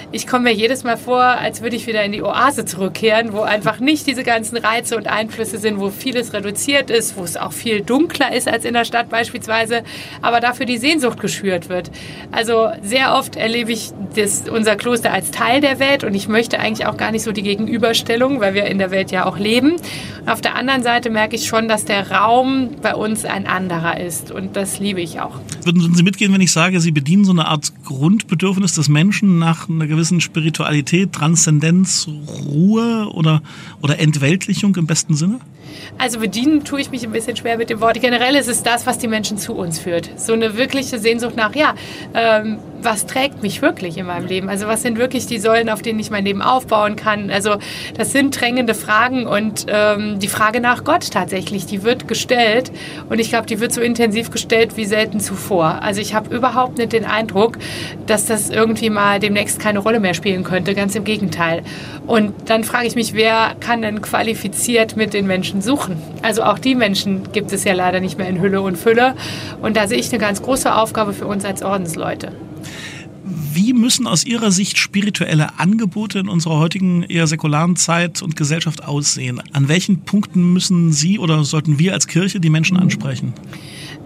ich 0.11 0.27
komme 0.27 0.45
mir 0.45 0.53
jedes 0.53 0.83
Mal 0.83 0.97
vor, 0.97 1.21
als 1.21 1.61
würde 1.61 1.75
ich 1.75 1.87
wieder 1.87 2.03
in 2.03 2.11
die 2.11 2.21
Oase 2.21 2.65
zurückkehren, 2.65 3.31
wo 3.31 3.41
einfach 3.41 3.79
nicht 3.79 4.07
diese 4.07 4.23
ganzen 4.23 4.57
Reize 4.57 4.97
und 4.97 5.07
Einflüsse 5.07 5.57
sind, 5.57 5.79
wo 5.79 5.89
vieles 5.89 6.33
reduziert 6.33 6.89
ist, 6.89 7.15
wo 7.15 7.23
es 7.23 7.37
auch 7.37 7.53
viel 7.53 7.81
dunkler 7.81 8.35
ist 8.35 8.47
als 8.47 8.65
in 8.65 8.73
der 8.73 8.83
Stadt 8.83 9.09
beispielsweise, 9.09 9.83
aber 10.21 10.41
dafür 10.41 10.65
die 10.65 10.77
Sehnsucht 10.77 11.19
geschürt 11.19 11.69
wird. 11.69 11.91
Also 12.31 12.69
sehr 12.83 13.15
oft 13.15 13.37
erlebe 13.37 13.71
ich 13.71 13.91
das, 14.15 14.49
unser 14.49 14.75
Kloster 14.75 15.13
als 15.13 15.31
Teil 15.31 15.61
der 15.61 15.79
Welt 15.79 16.03
und 16.03 16.13
ich 16.13 16.27
möchte 16.27 16.59
eigentlich 16.59 16.85
auch 16.87 16.97
gar 16.97 17.11
nicht 17.11 17.23
so 17.23 17.31
die 17.31 17.43
Gegenüberstellung, 17.43 18.41
weil 18.41 18.53
wir 18.53 18.65
in 18.65 18.79
der 18.79 18.91
Welt 18.91 19.11
ja 19.11 19.25
auch 19.25 19.37
leben. 19.37 19.75
auf 20.25 20.41
der 20.41 20.55
anderen 20.55 20.83
Seite 20.83 21.09
merke 21.09 21.37
ich 21.37 21.47
schon, 21.47 21.69
dass 21.69 21.85
der 21.85 22.11
Raum 22.11 22.71
bei 22.81 22.95
uns 22.95 23.23
ein 23.23 23.47
anderer 23.47 23.99
ist 23.99 24.31
und 24.31 24.57
das 24.57 24.79
liebe 24.79 24.99
ich 24.99 25.21
auch. 25.21 25.39
Würden 25.63 25.95
Sie 25.95 26.03
mitgehen, 26.03 26.33
wenn 26.33 26.41
ich 26.41 26.51
sage, 26.51 26.81
Sie 26.81 26.91
bedienen 26.91 27.23
so 27.23 27.31
eine 27.31 27.47
Art 27.47 27.71
Grundbedürfnis 27.85 28.73
des 28.73 28.89
Menschen 28.89 29.39
nach 29.39 29.69
einer 29.69 29.87
gewissen 29.87 30.00
gewissen 30.01 30.19
Spiritualität, 30.19 31.13
Transzendenz, 31.13 32.07
Ruhe 32.47 33.07
oder, 33.13 33.43
oder 33.83 33.99
Entweltlichung 33.99 34.75
im 34.77 34.87
besten 34.87 35.13
Sinne? 35.13 35.39
Also 35.99 36.19
bedienen 36.19 36.63
tue 36.63 36.81
ich 36.81 36.89
mich 36.89 37.03
ein 37.03 37.11
bisschen 37.11 37.37
schwer 37.37 37.55
mit 37.57 37.69
dem 37.69 37.81
Wort. 37.81 38.01
Generell 38.01 38.35
ist 38.35 38.47
es 38.47 38.63
das, 38.63 38.87
was 38.87 38.97
die 38.97 39.07
Menschen 39.07 39.37
zu 39.37 39.53
uns 39.53 39.77
führt. 39.77 40.09
So 40.19 40.33
eine 40.33 40.57
wirkliche 40.57 40.97
Sehnsucht 40.97 41.35
nach, 41.35 41.55
ja, 41.55 41.75
ähm, 42.15 42.57
was 42.83 43.05
trägt 43.05 43.41
mich 43.41 43.61
wirklich 43.61 43.97
in 43.97 44.05
meinem 44.05 44.27
Leben? 44.27 44.49
Also 44.49 44.67
was 44.67 44.81
sind 44.81 44.97
wirklich 44.97 45.25
die 45.25 45.39
Säulen, 45.39 45.69
auf 45.69 45.81
denen 45.81 45.99
ich 45.99 46.09
mein 46.09 46.25
Leben 46.25 46.41
aufbauen 46.41 46.95
kann? 46.95 47.29
Also 47.29 47.57
das 47.97 48.11
sind 48.11 48.39
drängende 48.39 48.73
Fragen 48.73 49.27
und 49.27 49.65
ähm, 49.67 50.19
die 50.19 50.27
Frage 50.27 50.61
nach 50.61 50.83
Gott 50.83 51.11
tatsächlich, 51.11 51.65
die 51.65 51.83
wird 51.83 52.07
gestellt 52.07 52.71
und 53.09 53.19
ich 53.19 53.29
glaube, 53.29 53.45
die 53.45 53.59
wird 53.59 53.73
so 53.73 53.81
intensiv 53.81 54.31
gestellt 54.31 54.77
wie 54.77 54.85
selten 54.85 55.19
zuvor. 55.19 55.81
Also 55.81 56.01
ich 56.01 56.13
habe 56.13 56.33
überhaupt 56.35 56.77
nicht 56.77 56.93
den 56.93 57.05
Eindruck, 57.05 57.57
dass 58.07 58.25
das 58.25 58.49
irgendwie 58.49 58.89
mal 58.89 59.19
demnächst 59.19 59.59
keine 59.59 59.79
Rolle 59.79 59.99
mehr 59.99 60.13
spielen 60.13 60.43
könnte, 60.43 60.73
ganz 60.73 60.95
im 60.95 61.03
Gegenteil. 61.03 61.63
Und 62.07 62.49
dann 62.49 62.63
frage 62.63 62.87
ich 62.87 62.95
mich, 62.95 63.13
wer 63.13 63.55
kann 63.59 63.81
denn 63.81 64.01
qualifiziert 64.01 64.95
mit 64.95 65.13
den 65.13 65.27
Menschen 65.27 65.61
suchen? 65.61 66.01
Also 66.21 66.43
auch 66.43 66.59
die 66.59 66.75
Menschen 66.75 67.31
gibt 67.31 67.53
es 67.53 67.63
ja 67.63 67.73
leider 67.73 67.99
nicht 67.99 68.17
mehr 68.17 68.27
in 68.27 68.41
Hülle 68.41 68.61
und 68.61 68.77
Fülle 68.77 69.15
und 69.61 69.77
da 69.77 69.87
sehe 69.87 69.97
ich 69.97 70.09
eine 70.11 70.19
ganz 70.19 70.41
große 70.41 70.73
Aufgabe 70.73 71.13
für 71.13 71.27
uns 71.27 71.45
als 71.45 71.63
Ordensleute. 71.63 72.31
Wie 73.53 73.73
müssen 73.73 74.07
aus 74.07 74.25
Ihrer 74.25 74.51
Sicht 74.51 74.77
spirituelle 74.77 75.59
Angebote 75.59 76.19
in 76.19 76.27
unserer 76.27 76.57
heutigen 76.57 77.03
eher 77.03 77.27
säkularen 77.27 77.75
Zeit 77.75 78.21
und 78.21 78.35
Gesellschaft 78.35 78.83
aussehen? 78.83 79.41
An 79.51 79.67
welchen 79.67 80.01
Punkten 80.01 80.53
müssen 80.53 80.91
Sie 80.91 81.19
oder 81.19 81.43
sollten 81.43 81.77
wir 81.77 81.93
als 81.93 82.07
Kirche 82.07 82.39
die 82.39 82.49
Menschen 82.49 82.77
ansprechen? 82.77 83.33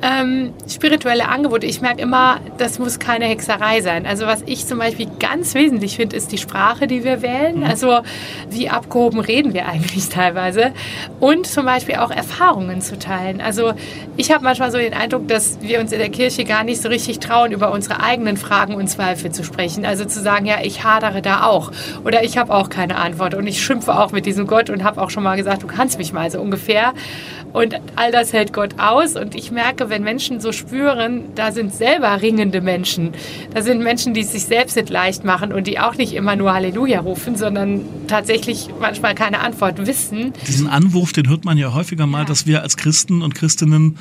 Ähm, 0.06 0.54
spirituelle 0.70 1.28
Angebote. 1.28 1.66
Ich 1.66 1.82
merke 1.82 2.02
immer, 2.02 2.40
das 2.60 2.78
muss 2.78 3.00
keine 3.00 3.26
Hexerei 3.26 3.82
sein. 3.82 4.06
Also 4.06 4.28
was 4.28 4.44
ich 4.46 4.68
zum 4.68 4.78
Beispiel 4.78 5.08
ganz 5.20 5.56
wesentlich 5.56 5.96
finde, 5.96 6.16
ist 6.16 6.32
die 6.32 6.38
Sprache, 6.38 6.86
die 6.86 7.04
wir 7.04 7.24
wählen. 7.24 7.58
Mhm. 7.60 7.64
Also 7.64 8.02
wie 8.50 8.70
abgehoben 8.70 9.20
reden 9.20 9.56
wir 9.56 9.68
eigentlich 9.68 10.10
teilweise. 10.10 10.74
Und 11.20 11.48
zum 11.48 11.66
Beispiel 11.66 11.96
auch 11.96 12.12
Erfahrungen 12.12 12.82
zu 12.82 13.00
teilen. 13.00 13.42
Also 13.42 13.74
ich 14.16 14.32
habe 14.32 14.44
manchmal 14.44 14.72
so 14.72 14.78
den 14.78 14.94
Eindruck, 14.94 15.28
dass 15.28 15.58
wir 15.62 15.80
uns 15.80 15.92
in 15.92 15.98
der 15.98 16.10
Kirche 16.10 16.44
gar 16.44 16.64
nicht 16.64 16.82
so 16.82 16.90
richtig 16.90 17.20
trauen, 17.20 17.52
über 17.52 17.72
unsere 17.72 18.04
eigenen 18.04 18.38
Fragen 18.38 18.76
und 18.76 18.88
Zweifel 18.88 19.32
zu 19.32 19.44
sprechen. 19.44 19.86
Also 19.86 20.06
zu 20.06 20.22
sagen, 20.22 20.46
ja, 20.46 20.58
ich 20.62 20.84
hadere 20.84 21.24
da 21.24 21.46
auch. 21.46 21.72
Oder 22.04 22.24
ich 22.24 22.38
habe 22.38 22.54
auch 22.54 22.70
keine 22.70 22.98
Antwort. 22.98 23.34
Und 23.34 23.48
ich 23.48 23.64
schimpfe 23.64 23.98
auch 23.98 24.12
mit 24.12 24.28
diesem 24.28 24.46
Gott 24.46 24.70
und 24.70 24.84
habe 24.84 25.02
auch 25.02 25.10
schon 25.10 25.24
mal 25.24 25.36
gesagt, 25.36 25.64
du 25.64 25.68
kannst 25.68 25.98
mich 25.98 26.14
mal 26.14 26.30
so 26.30 26.40
ungefähr. 26.40 26.94
Und 27.54 27.80
all 27.96 28.12
das 28.12 28.34
hält 28.34 28.52
Gott 28.54 28.80
aus. 28.80 29.16
Und 29.16 29.34
ich 29.34 29.50
merke, 29.50 29.90
wenn 29.90 29.95
Menschen 30.04 30.40
so 30.40 30.52
spüren, 30.52 31.24
da 31.36 31.52
sind 31.52 31.74
selber 31.74 32.22
ringende 32.22 32.62
Menschen. 32.62 33.12
Da 33.54 33.62
sind 33.62 33.82
Menschen, 33.82 34.14
die 34.14 34.22
es 34.22 34.32
sich 34.32 34.46
selbst 34.46 34.76
nicht 34.76 34.90
leicht 34.90 35.24
machen 35.24 35.54
und 35.54 35.68
die 35.68 35.80
auch 35.80 35.96
nicht 35.96 36.14
immer 36.14 36.36
nur 36.36 36.54
Halleluja 36.54 37.00
rufen, 37.00 37.36
sondern 37.36 37.82
tatsächlich 38.08 38.70
manchmal 38.80 39.16
keine 39.16 39.40
Antwort 39.40 39.86
wissen. 39.86 40.34
Diesen 40.48 40.68
Anwurf, 40.68 41.14
den 41.14 41.30
hört 41.30 41.46
man 41.46 41.58
ja 41.58 41.74
häufiger 41.74 42.08
mal, 42.08 42.20
ja. 42.20 42.26
dass 42.26 42.46
wir 42.46 42.62
als 42.62 42.78
Christen 42.78 43.22
und 43.22 43.36
Christinnen 43.36 43.98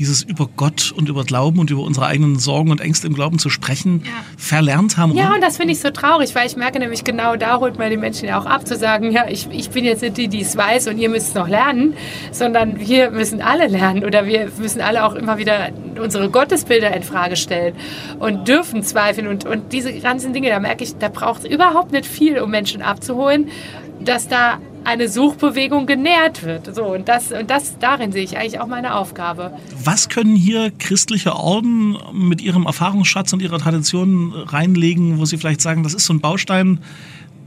dieses 0.00 0.22
über 0.22 0.48
Gott 0.56 0.92
und 0.96 1.10
über 1.10 1.24
Glauben 1.24 1.58
und 1.58 1.70
über 1.70 1.82
unsere 1.82 2.06
eigenen 2.06 2.38
Sorgen 2.38 2.70
und 2.70 2.80
Ängste 2.80 3.06
im 3.06 3.12
Glauben 3.12 3.38
zu 3.38 3.50
sprechen, 3.50 4.02
ja. 4.06 4.10
verlernt 4.38 4.96
haben. 4.96 5.14
Ja, 5.14 5.34
und 5.34 5.42
das 5.42 5.58
finde 5.58 5.74
ich 5.74 5.80
so 5.80 5.90
traurig, 5.90 6.34
weil 6.34 6.46
ich 6.46 6.56
merke 6.56 6.78
nämlich 6.78 7.04
genau 7.04 7.36
da 7.36 7.60
holt 7.60 7.78
man 7.78 7.90
die 7.90 7.98
Menschen 7.98 8.26
ja 8.26 8.40
auch 8.40 8.46
ab, 8.46 8.66
zu 8.66 8.76
sagen, 8.76 9.12
ja, 9.12 9.28
ich, 9.28 9.48
ich 9.50 9.68
bin 9.68 9.84
jetzt 9.84 10.00
nicht 10.00 10.16
die, 10.16 10.28
die 10.28 10.40
es 10.40 10.56
weiß 10.56 10.88
und 10.88 10.96
ihr 10.96 11.10
müsst 11.10 11.28
es 11.28 11.34
noch 11.34 11.48
lernen, 11.48 11.94
sondern 12.32 12.80
wir 12.80 13.10
müssen 13.10 13.42
alle 13.42 13.66
lernen 13.66 14.02
oder 14.02 14.24
wir 14.24 14.50
müssen 14.58 14.80
alle 14.80 15.04
auch 15.04 15.14
immer 15.14 15.36
wieder 15.36 15.68
unsere 16.00 16.30
Gottesbilder 16.30 16.96
in 16.96 17.02
Frage 17.02 17.36
stellen 17.36 17.74
und 18.18 18.48
dürfen 18.48 18.82
zweifeln 18.82 19.26
und, 19.26 19.44
und 19.44 19.72
diese 19.74 19.92
ganzen 19.92 20.32
Dinge, 20.32 20.48
da 20.48 20.60
merke 20.60 20.82
ich, 20.82 20.96
da 20.96 21.10
braucht 21.10 21.44
es 21.44 21.50
überhaupt 21.50 21.92
nicht 21.92 22.06
viel, 22.06 22.38
um 22.38 22.50
Menschen 22.50 22.80
abzuholen, 22.80 23.50
dass 24.00 24.28
da 24.28 24.58
eine 24.84 25.08
Suchbewegung 25.08 25.86
genährt 25.86 26.42
wird. 26.42 26.74
So, 26.74 26.84
und 26.84 27.08
das, 27.08 27.32
und 27.32 27.50
das, 27.50 27.78
darin 27.78 28.12
sehe 28.12 28.24
ich 28.24 28.36
eigentlich 28.36 28.60
auch 28.60 28.66
meine 28.66 28.94
Aufgabe. 28.94 29.52
Was 29.84 30.08
können 30.08 30.36
hier 30.36 30.70
christliche 30.78 31.36
Orden 31.36 31.96
mit 32.12 32.40
ihrem 32.40 32.66
Erfahrungsschatz 32.66 33.32
und 33.32 33.42
ihrer 33.42 33.58
Tradition 33.58 34.32
reinlegen, 34.32 35.18
wo 35.18 35.24
sie 35.24 35.36
vielleicht 35.36 35.60
sagen, 35.60 35.82
das 35.82 35.94
ist 35.94 36.06
so 36.06 36.14
ein 36.14 36.20
Baustein, 36.20 36.80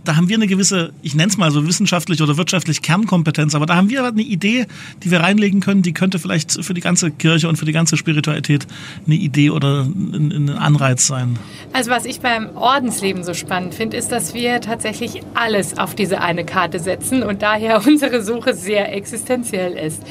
da 0.04 0.16
haben 0.16 0.30
wir 0.30 0.36
eine 0.36 0.48
gewisse, 0.48 0.92
ich 1.02 1.16
nenne 1.16 1.30
es 1.30 1.38
mal 1.38 1.52
so 1.52 1.66
wissenschaftlich 1.68 2.22
oder 2.22 2.38
wirtschaftlich 2.38 2.82
Kernkompetenz, 2.82 3.56
aber 3.56 3.66
da 3.66 3.76
haben 3.76 3.90
wir 3.90 4.04
eine 4.06 4.22
Idee, 4.22 4.66
die 5.04 5.12
wir 5.12 5.22
reinlegen 5.22 5.62
können, 5.62 5.82
die 5.82 5.94
könnte 5.94 6.20
vielleicht 6.20 6.64
für 6.64 6.74
die 6.74 6.82
ganze 6.82 7.12
Kirche 7.12 7.48
und 7.48 7.58
für 7.58 7.66
die 7.66 7.72
ganze 7.72 7.98
Spiritualität 7.98 8.68
eine 9.06 9.16
Idee 9.16 9.50
oder 9.50 9.84
ein, 9.84 10.32
ein 10.32 10.50
Anreiz 10.50 11.08
sein. 11.08 11.40
Also 11.72 11.92
was 11.92 12.06
ich 12.06 12.20
beim 12.20 12.56
Ordensleben 12.56 13.24
so 13.24 13.34
spannend 13.34 13.74
finde, 13.74 13.98
ist, 13.98 14.12
dass 14.12 14.34
wir 14.34 14.62
tatsächlich 14.62 15.22
alles 15.34 15.78
auf 15.78 15.96
diese 15.96 16.22
eine 16.22 16.46
Karte 16.46 16.80
setzen 16.80 17.24
und 17.24 17.42
daher 17.42 17.82
unsere 17.88 18.24
Suche 18.24 18.54
sehr 18.54 18.94
existenziell 18.94 19.74
ist. 19.74 20.04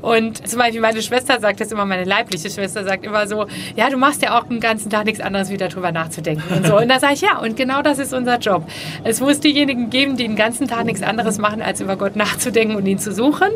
Und 0.00 0.46
zum 0.48 0.58
Beispiel 0.58 0.80
meine 0.80 1.02
Schwester 1.02 1.40
sagt 1.40 1.60
das 1.60 1.72
immer, 1.72 1.84
meine 1.84 2.04
leibliche 2.04 2.50
Schwester 2.50 2.84
sagt 2.84 3.04
immer 3.04 3.26
so, 3.26 3.46
ja, 3.76 3.90
du 3.90 3.96
machst 3.96 4.22
ja 4.22 4.38
auch 4.38 4.44
den 4.44 4.60
ganzen 4.60 4.90
Tag 4.90 5.04
nichts 5.06 5.20
anderes, 5.20 5.50
wie 5.50 5.56
darüber 5.56 5.92
nachzudenken 5.92 6.54
und 6.54 6.66
so. 6.66 6.78
Und 6.78 6.88
da 6.88 7.00
sage 7.00 7.14
ich, 7.14 7.20
ja, 7.20 7.38
und 7.38 7.56
genau 7.56 7.82
das 7.82 7.98
ist 7.98 8.12
unser 8.12 8.38
Job. 8.38 8.68
Es 9.04 9.20
muss 9.20 9.40
diejenigen 9.40 9.90
geben, 9.90 10.16
die 10.16 10.24
den 10.24 10.36
ganzen 10.36 10.68
Tag 10.68 10.84
nichts 10.84 11.02
anderes 11.02 11.38
machen, 11.38 11.62
als 11.62 11.80
über 11.80 11.96
Gott 11.96 12.16
nachzudenken 12.16 12.76
und 12.76 12.86
ihn 12.86 12.98
zu 12.98 13.12
suchen. 13.12 13.48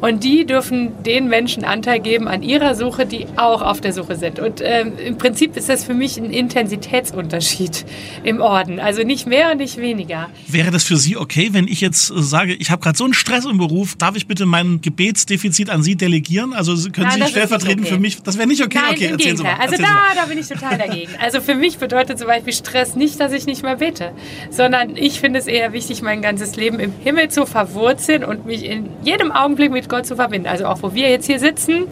Und 0.00 0.24
die 0.24 0.46
dürfen 0.46 1.02
den 1.02 1.28
Menschen 1.28 1.64
Anteil 1.64 2.00
geben 2.00 2.28
an 2.28 2.42
ihrer 2.42 2.74
Suche, 2.74 3.06
die 3.06 3.26
auch 3.36 3.62
auf 3.62 3.80
der 3.80 3.92
Suche 3.92 4.16
sind. 4.16 4.38
Und 4.38 4.60
ähm, 4.62 4.92
im 5.04 5.18
Prinzip 5.18 5.56
ist 5.56 5.68
das 5.68 5.84
für 5.84 5.94
mich 5.94 6.16
ein 6.16 6.30
Intensitätsunterschied 6.30 7.84
im 8.24 8.40
Orden. 8.40 8.80
Also 8.80 9.02
nicht 9.02 9.26
mehr 9.26 9.50
und 9.52 9.58
nicht 9.58 9.76
weniger. 9.76 10.28
Wäre 10.48 10.70
das 10.70 10.84
für 10.84 10.96
Sie 10.96 11.16
okay, 11.16 11.50
wenn 11.52 11.68
ich 11.68 11.80
jetzt 11.80 12.06
sage, 12.06 12.54
ich 12.54 12.70
habe 12.70 12.82
gerade 12.82 12.96
so 12.96 13.04
einen 13.04 13.14
Stress 13.14 13.44
im 13.44 13.58
Beruf, 13.58 13.96
darf 13.96 14.16
ich 14.16 14.26
bitte 14.26 14.46
mein 14.46 14.80
Gebetsdefizit 14.80 15.70
an 15.70 15.81
Sie 15.82 15.96
delegieren? 15.96 16.52
Also 16.52 16.74
können 16.90 17.08
Nein, 17.08 17.22
Sie 17.22 17.28
stellvertretend 17.28 17.86
okay. 17.86 17.94
für 17.94 18.00
mich, 18.00 18.22
das 18.22 18.38
wäre 18.38 18.48
nicht 18.48 18.62
okay? 18.62 18.78
Nein, 18.80 18.94
okay, 18.94 19.04
im 19.06 19.12
erzählen 19.12 19.36
Sie 19.36 19.42
mal. 19.42 19.56
Also 19.58 19.76
da, 19.76 20.14
da 20.14 20.24
bin 20.26 20.38
ich 20.38 20.48
total 20.48 20.78
dagegen. 20.78 21.12
Also 21.20 21.40
für 21.40 21.54
mich 21.54 21.78
bedeutet 21.78 22.18
zum 22.18 22.28
Beispiel 22.28 22.52
Stress 22.52 22.94
nicht, 22.94 23.20
dass 23.20 23.32
ich 23.32 23.46
nicht 23.46 23.62
mehr 23.62 23.76
bete, 23.76 24.12
sondern 24.50 24.96
ich 24.96 25.20
finde 25.20 25.38
es 25.38 25.46
eher 25.46 25.72
wichtig, 25.72 26.02
mein 26.02 26.22
ganzes 26.22 26.56
Leben 26.56 26.80
im 26.80 26.92
Himmel 27.02 27.28
zu 27.28 27.46
verwurzeln 27.46 28.24
und 28.24 28.46
mich 28.46 28.64
in 28.64 28.88
jedem 29.04 29.32
Augenblick 29.32 29.72
mit 29.72 29.88
Gott 29.88 30.06
zu 30.06 30.16
verbinden. 30.16 30.48
Also 30.48 30.66
auch 30.66 30.82
wo 30.82 30.94
wir 30.94 31.10
jetzt 31.10 31.26
hier 31.26 31.38
sitzen, 31.38 31.84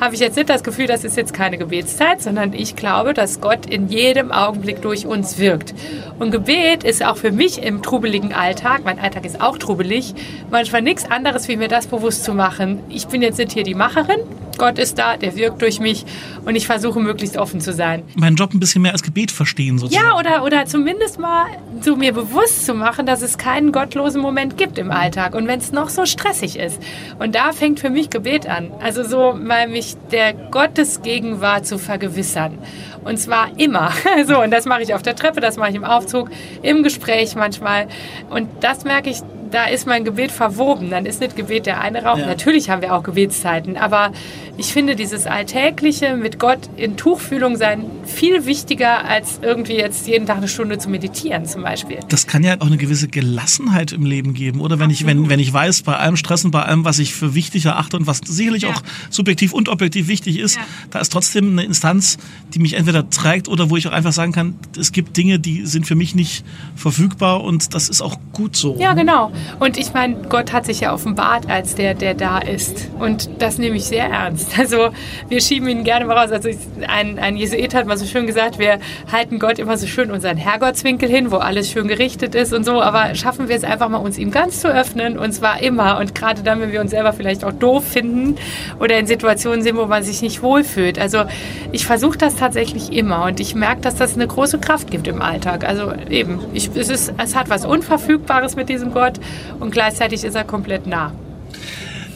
habe 0.00 0.14
ich 0.14 0.20
jetzt 0.20 0.36
nicht 0.36 0.48
das 0.48 0.62
Gefühl, 0.62 0.86
das 0.86 1.04
ist 1.04 1.16
jetzt 1.16 1.34
keine 1.34 1.58
Gebetszeit, 1.58 2.22
sondern 2.22 2.52
ich 2.52 2.76
glaube, 2.76 3.14
dass 3.14 3.40
Gott 3.40 3.66
in 3.66 3.88
jedem 3.88 4.32
Augenblick 4.32 4.82
durch 4.82 5.06
uns 5.06 5.38
wirkt. 5.38 5.74
Und 6.18 6.30
Gebet 6.30 6.84
ist 6.84 7.04
auch 7.04 7.16
für 7.16 7.32
mich 7.32 7.62
im 7.62 7.82
trubeligen 7.82 8.32
Alltag, 8.32 8.82
mein 8.84 8.98
Alltag 8.98 9.24
ist 9.24 9.40
auch 9.40 9.58
trubelig, 9.58 10.14
manchmal 10.50 10.82
nichts 10.82 11.10
anderes, 11.10 11.48
wie 11.48 11.56
mir 11.56 11.68
das 11.68 11.86
bewusst 11.86 12.24
zu 12.24 12.34
machen. 12.34 12.80
Ich 12.88 13.06
bin 13.08 13.22
jetzt 13.22 13.38
nicht 13.38 13.52
hier 13.52 13.64
die 13.64 13.74
Macherin, 13.74 14.20
Gott 14.58 14.78
ist 14.78 14.98
da, 14.98 15.16
der 15.16 15.36
wirkt 15.36 15.62
durch 15.62 15.80
mich 15.80 16.04
und 16.44 16.56
ich 16.56 16.66
versuche 16.66 17.00
möglichst 17.00 17.36
offen 17.36 17.60
zu 17.60 17.72
sein. 17.72 18.02
Meinen 18.14 18.36
Job 18.36 18.54
ein 18.54 18.60
bisschen 18.60 18.82
mehr 18.82 18.92
als 18.92 19.02
Gebet 19.02 19.30
verstehen 19.30 19.78
sozusagen. 19.78 20.06
Ja, 20.06 20.18
oder, 20.18 20.44
oder 20.44 20.66
zumindest 20.66 21.18
mal 21.18 21.46
so 21.80 21.96
mir 21.96 22.12
bewusst 22.12 22.66
zu 22.66 22.74
machen, 22.74 23.06
dass 23.06 23.22
es 23.22 23.38
keinen 23.38 23.72
gottlosen 23.72 24.20
Moment 24.20 24.56
gibt 24.56 24.78
im 24.78 24.90
Alltag 24.90 25.34
und 25.34 25.46
wenn 25.46 25.58
es 25.58 25.72
noch 25.72 25.88
so 25.88 26.06
stressig 26.06 26.58
ist. 26.58 26.80
Und 27.18 27.34
da 27.34 27.52
fängt 27.52 27.80
für 27.80 27.90
mich 27.90 28.10
Gebet 28.10 28.46
an. 28.46 28.72
Also 28.80 29.04
so 29.04 29.34
mal 29.34 29.68
mich 29.68 29.96
der 30.12 30.32
Gottesgegenwart 30.32 31.66
zu 31.66 31.78
vergewissern. 31.78 32.58
Und 33.04 33.18
zwar 33.18 33.58
immer. 33.58 33.92
So, 34.26 34.40
und 34.40 34.52
das 34.52 34.64
mache 34.64 34.82
ich 34.82 34.94
auf 34.94 35.02
der 35.02 35.16
Treppe, 35.16 35.40
das 35.40 35.56
mache 35.56 35.70
ich 35.70 35.74
im 35.74 35.84
Aufzug, 35.84 36.30
im 36.62 36.82
Gespräch 36.82 37.34
manchmal. 37.34 37.88
Und 38.30 38.48
das 38.60 38.84
merke 38.84 39.10
ich, 39.10 39.18
da 39.54 39.66
ist 39.66 39.86
mein 39.86 40.04
Gebet 40.04 40.32
verwoben. 40.32 40.90
Dann 40.90 41.06
ist 41.06 41.20
nicht 41.20 41.36
Gebet 41.36 41.66
der 41.66 41.80
eine 41.80 42.02
Raum. 42.02 42.18
Ja. 42.18 42.26
Natürlich 42.26 42.70
haben 42.70 42.82
wir 42.82 42.92
auch 42.92 43.04
Gebetszeiten, 43.04 43.76
aber 43.76 44.12
ich 44.56 44.66
finde 44.66 44.96
dieses 44.96 45.26
Alltägliche 45.26 46.16
mit 46.16 46.38
Gott 46.38 46.58
in 46.76 46.96
Tuchfühlung 46.96 47.56
sein 47.56 47.86
viel 48.04 48.46
wichtiger, 48.46 49.04
als 49.04 49.38
irgendwie 49.42 49.74
jetzt 49.74 50.06
jeden 50.06 50.26
Tag 50.26 50.38
eine 50.38 50.48
Stunde 50.48 50.78
zu 50.78 50.90
meditieren 50.90 51.46
zum 51.46 51.62
Beispiel. 51.62 52.00
Das 52.08 52.26
kann 52.26 52.42
ja 52.42 52.56
auch 52.60 52.66
eine 52.66 52.76
gewisse 52.76 53.08
Gelassenheit 53.08 53.92
im 53.92 54.04
Leben 54.04 54.34
geben, 54.34 54.60
oder? 54.60 54.78
Wenn 54.78 54.90
ich, 54.90 55.06
wenn, 55.06 55.28
wenn 55.28 55.40
ich 55.40 55.52
weiß, 55.52 55.82
bei 55.82 55.96
allem 55.96 56.16
Stress 56.16 56.44
und 56.44 56.50
bei 56.50 56.62
allem, 56.62 56.84
was 56.84 56.98
ich 56.98 57.14
für 57.14 57.34
wichtig 57.34 57.66
erachte 57.66 57.96
und 57.96 58.06
was 58.06 58.20
sicherlich 58.24 58.62
ja. 58.62 58.70
auch 58.70 58.82
subjektiv 59.10 59.52
und 59.52 59.68
objektiv 59.68 60.08
wichtig 60.08 60.38
ist, 60.38 60.56
ja. 60.56 60.62
da 60.90 60.98
ist 60.98 61.12
trotzdem 61.12 61.52
eine 61.52 61.64
Instanz, 61.64 62.18
die 62.52 62.58
mich 62.58 62.74
entweder 62.74 63.08
trägt 63.08 63.48
oder 63.48 63.70
wo 63.70 63.76
ich 63.76 63.86
auch 63.86 63.92
einfach 63.92 64.12
sagen 64.12 64.32
kann, 64.32 64.54
es 64.78 64.90
gibt 64.92 65.16
Dinge, 65.16 65.38
die 65.38 65.64
sind 65.66 65.86
für 65.86 65.94
mich 65.94 66.14
nicht 66.14 66.44
verfügbar 66.74 67.42
und 67.42 67.74
das 67.74 67.88
ist 67.88 68.02
auch 68.02 68.18
gut 68.32 68.56
so. 68.56 68.76
Ja, 68.78 68.94
genau. 68.94 69.32
Und 69.58 69.78
ich 69.78 69.92
meine, 69.92 70.16
Gott 70.28 70.52
hat 70.52 70.66
sich 70.66 70.80
ja 70.80 70.92
offenbart 70.92 71.48
als 71.48 71.74
der, 71.74 71.94
der 71.94 72.14
da 72.14 72.38
ist. 72.38 72.90
Und 72.98 73.28
das 73.38 73.58
nehme 73.58 73.76
ich 73.76 73.84
sehr 73.84 74.06
ernst. 74.06 74.58
Also 74.64 74.90
wir 75.28 75.42
schieben 75.42 75.68
ihn 75.68 75.84
gerne 75.84 76.06
mal 76.06 76.16
raus. 76.16 76.32
Also 76.32 76.48
ein, 76.88 77.18
ein 77.18 77.36
Jesuit 77.36 77.74
hat 77.74 77.86
mal 77.86 77.98
so 77.98 78.06
schön 78.06 78.26
gesagt, 78.26 78.58
wir 78.58 78.78
halten 79.12 79.38
Gott 79.38 79.58
immer 79.58 79.76
so 79.76 79.86
schön 79.86 80.10
unseren 80.10 80.38
Herrgottswinkel 80.38 81.06
hin, 81.06 81.30
wo 81.30 81.36
alles 81.36 81.70
schön 81.70 81.86
gerichtet 81.86 82.34
ist 82.34 82.54
und 82.54 82.64
so. 82.64 82.80
Aber 82.80 83.14
schaffen 83.14 83.48
wir 83.50 83.56
es 83.56 83.62
einfach 83.62 83.90
mal, 83.90 83.98
uns 83.98 84.16
ihm 84.16 84.30
ganz 84.30 84.60
zu 84.60 84.68
öffnen. 84.68 85.18
Und 85.18 85.32
zwar 85.32 85.60
immer. 85.60 85.98
Und 85.98 86.14
gerade 86.14 86.42
dann, 86.42 86.62
wenn 86.62 86.72
wir 86.72 86.80
uns 86.80 86.92
selber 86.92 87.12
vielleicht 87.12 87.44
auch 87.44 87.52
doof 87.52 87.84
finden 87.84 88.36
oder 88.80 88.98
in 88.98 89.06
Situationen 89.06 89.62
sind, 89.62 89.76
wo 89.76 89.84
man 89.84 90.02
sich 90.02 90.22
nicht 90.22 90.42
wohlfühlt. 90.42 90.98
Also 90.98 91.24
ich 91.72 91.84
versuche 91.84 92.16
das 92.16 92.36
tatsächlich 92.36 92.92
immer. 92.92 93.24
Und 93.24 93.40
ich 93.40 93.54
merke, 93.54 93.82
dass 93.82 93.96
das 93.96 94.14
eine 94.14 94.26
große 94.26 94.58
Kraft 94.58 94.90
gibt 94.90 95.06
im 95.06 95.20
Alltag. 95.20 95.64
Also 95.68 95.92
eben, 96.08 96.40
ich, 96.54 96.70
es, 96.74 96.88
ist, 96.88 97.12
es 97.22 97.36
hat 97.36 97.50
was 97.50 97.66
Unverfügbares 97.66 98.56
mit 98.56 98.68
diesem 98.68 98.92
Gott 98.92 99.20
und 99.60 99.70
gleichzeitig 99.70 100.24
ist 100.24 100.34
er 100.34 100.44
komplett 100.44 100.86
nah 100.86 101.12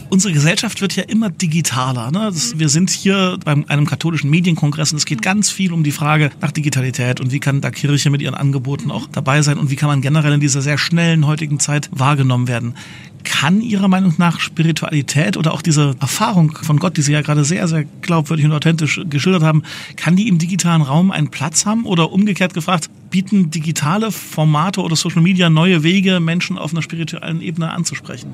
unsere 0.09 0.33
Gesellschaft 0.33 0.81
wird 0.81 0.95
ja 0.95 1.03
immer 1.03 1.29
digitaler. 1.29 2.11
Ne? 2.11 2.29
Das, 2.33 2.57
wir 2.57 2.69
sind 2.69 2.89
hier 2.89 3.37
bei 3.43 3.51
einem 3.67 3.85
katholischen 3.85 4.29
Medienkongress 4.29 4.91
und 4.91 4.97
es 4.97 5.05
geht 5.05 5.21
ganz 5.21 5.49
viel 5.49 5.71
um 5.71 5.83
die 5.83 5.91
Frage 5.91 6.31
nach 6.41 6.51
Digitalität 6.51 7.21
und 7.21 7.31
wie 7.31 7.39
kann 7.39 7.61
da 7.61 7.71
Kirche 7.71 8.09
mit 8.09 8.21
ihren 8.21 8.35
Angeboten 8.35 8.91
auch 8.91 9.07
dabei 9.11 9.41
sein 9.41 9.57
und 9.57 9.69
wie 9.69 9.75
kann 9.75 9.89
man 9.89 10.01
generell 10.01 10.33
in 10.33 10.39
dieser 10.39 10.61
sehr 10.61 10.77
schnellen 10.77 11.27
heutigen 11.27 11.59
Zeit 11.59 11.89
wahrgenommen 11.91 12.47
werden. 12.47 12.75
Kann 13.23 13.61
Ihrer 13.61 13.87
Meinung 13.87 14.13
nach 14.17 14.39
Spiritualität 14.39 15.37
oder 15.37 15.53
auch 15.53 15.61
diese 15.61 15.95
Erfahrung 15.99 16.57
von 16.61 16.77
Gott, 16.77 16.97
die 16.97 17.01
Sie 17.01 17.13
ja 17.13 17.21
gerade 17.21 17.43
sehr, 17.43 17.67
sehr 17.67 17.85
glaubwürdig 18.01 18.45
und 18.45 18.53
authentisch 18.53 19.01
geschildert 19.09 19.43
haben, 19.43 19.63
kann 19.95 20.15
die 20.15 20.27
im 20.27 20.37
digitalen 20.37 20.81
Raum 20.81 21.11
einen 21.11 21.29
Platz 21.29 21.65
haben? 21.65 21.85
Oder 21.85 22.11
umgekehrt 22.11 22.53
gefragt, 22.53 22.89
bieten 23.09 23.51
digitale 23.51 24.11
Formate 24.11 24.81
oder 24.81 24.95
Social 24.95 25.21
Media 25.21 25.49
neue 25.49 25.83
Wege, 25.83 26.19
Menschen 26.19 26.57
auf 26.57 26.71
einer 26.71 26.81
spirituellen 26.81 27.41
Ebene 27.41 27.71
anzusprechen? 27.71 28.33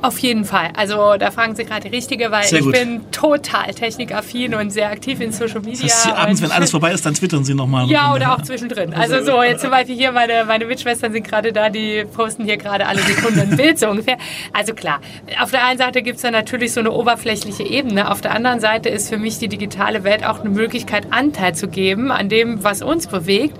Auf 0.00 0.18
jeden 0.18 0.44
Fall. 0.44 0.70
Also 0.76 1.16
da 1.18 1.30
fragen 1.32 1.56
Sie 1.56 1.64
gerade 1.64 1.88
die 1.88 1.94
Richtige, 1.96 2.30
weil 2.30 2.44
sehr 2.44 2.60
ich 2.60 2.64
gut. 2.64 2.74
bin 2.74 3.10
total 3.10 3.74
technikaffin 3.74 4.54
und 4.54 4.70
sehr 4.70 4.90
aktiv 4.90 5.20
in 5.20 5.32
Social 5.32 5.60
Media. 5.60 5.82
Das 5.82 5.82
heißt, 5.82 6.02
Sie 6.04 6.12
abends, 6.12 6.42
wenn 6.42 6.52
alles 6.52 6.70
vorbei 6.70 6.92
ist, 6.92 7.04
dann 7.04 7.14
twittern 7.14 7.44
Sie 7.44 7.54
nochmal. 7.54 7.88
Ja, 7.88 8.14
oder 8.14 8.34
auch 8.34 8.42
zwischendrin. 8.42 8.94
Also 8.94 9.24
so, 9.24 9.42
jetzt 9.42 9.62
zum 9.62 9.70
Beispiel 9.70 9.96
hier 9.96 10.12
meine, 10.12 10.44
meine 10.44 10.66
Mitschwestern 10.66 11.12
sind 11.12 11.26
gerade 11.26 11.52
da, 11.52 11.68
die 11.68 12.04
posten 12.14 12.44
hier 12.44 12.56
gerade 12.56 12.86
alle 12.86 13.00
Sekunden 13.02 13.40
ein 13.40 13.56
Bild 13.56 13.78
so 13.78 13.88
ungefähr. 13.88 14.18
Also 14.52 14.72
klar, 14.74 15.00
auf 15.40 15.50
der 15.50 15.66
einen 15.66 15.78
Seite 15.78 16.02
gibt 16.02 16.16
es 16.16 16.22
da 16.22 16.30
natürlich 16.30 16.72
so 16.72 16.80
eine 16.80 16.92
oberflächliche 16.92 17.64
Ebene. 17.64 18.10
Auf 18.10 18.20
der 18.20 18.34
anderen 18.34 18.60
Seite 18.60 18.88
ist 18.90 19.08
für 19.08 19.18
mich 19.18 19.38
die 19.38 19.48
digitale 19.48 20.04
Welt 20.04 20.24
auch 20.24 20.40
eine 20.40 20.50
Möglichkeit, 20.50 21.08
Anteil 21.10 21.56
zu 21.56 21.66
geben 21.66 22.12
an 22.12 22.28
dem, 22.28 22.62
was 22.62 22.82
uns 22.82 23.08
bewegt. 23.08 23.56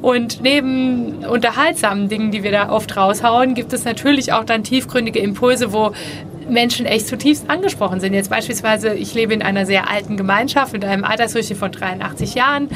Und 0.00 0.40
neben 0.42 1.24
unterhaltsamen 1.26 2.08
Dingen, 2.08 2.30
die 2.30 2.42
wir 2.42 2.52
da 2.52 2.70
oft 2.70 2.96
raushauen, 2.96 3.54
gibt 3.54 3.74
es 3.74 3.84
natürlich 3.84 4.32
auch 4.32 4.44
dann 4.44 4.64
tiefgründige 4.64 5.18
Impulse, 5.18 5.72
wo 5.72 5.81
so 5.90 6.31
Menschen 6.48 6.86
echt 6.86 7.06
zutiefst 7.06 7.48
angesprochen 7.48 8.00
sind. 8.00 8.14
Jetzt 8.14 8.30
beispielsweise, 8.30 8.94
ich 8.94 9.14
lebe 9.14 9.34
in 9.34 9.42
einer 9.42 9.66
sehr 9.66 9.90
alten 9.90 10.16
Gemeinschaft 10.16 10.72
mit 10.72 10.84
einem 10.84 11.04
Altersdurchschnitt 11.04 11.58
von 11.58 11.72
83 11.72 12.34
Jahren 12.34 12.68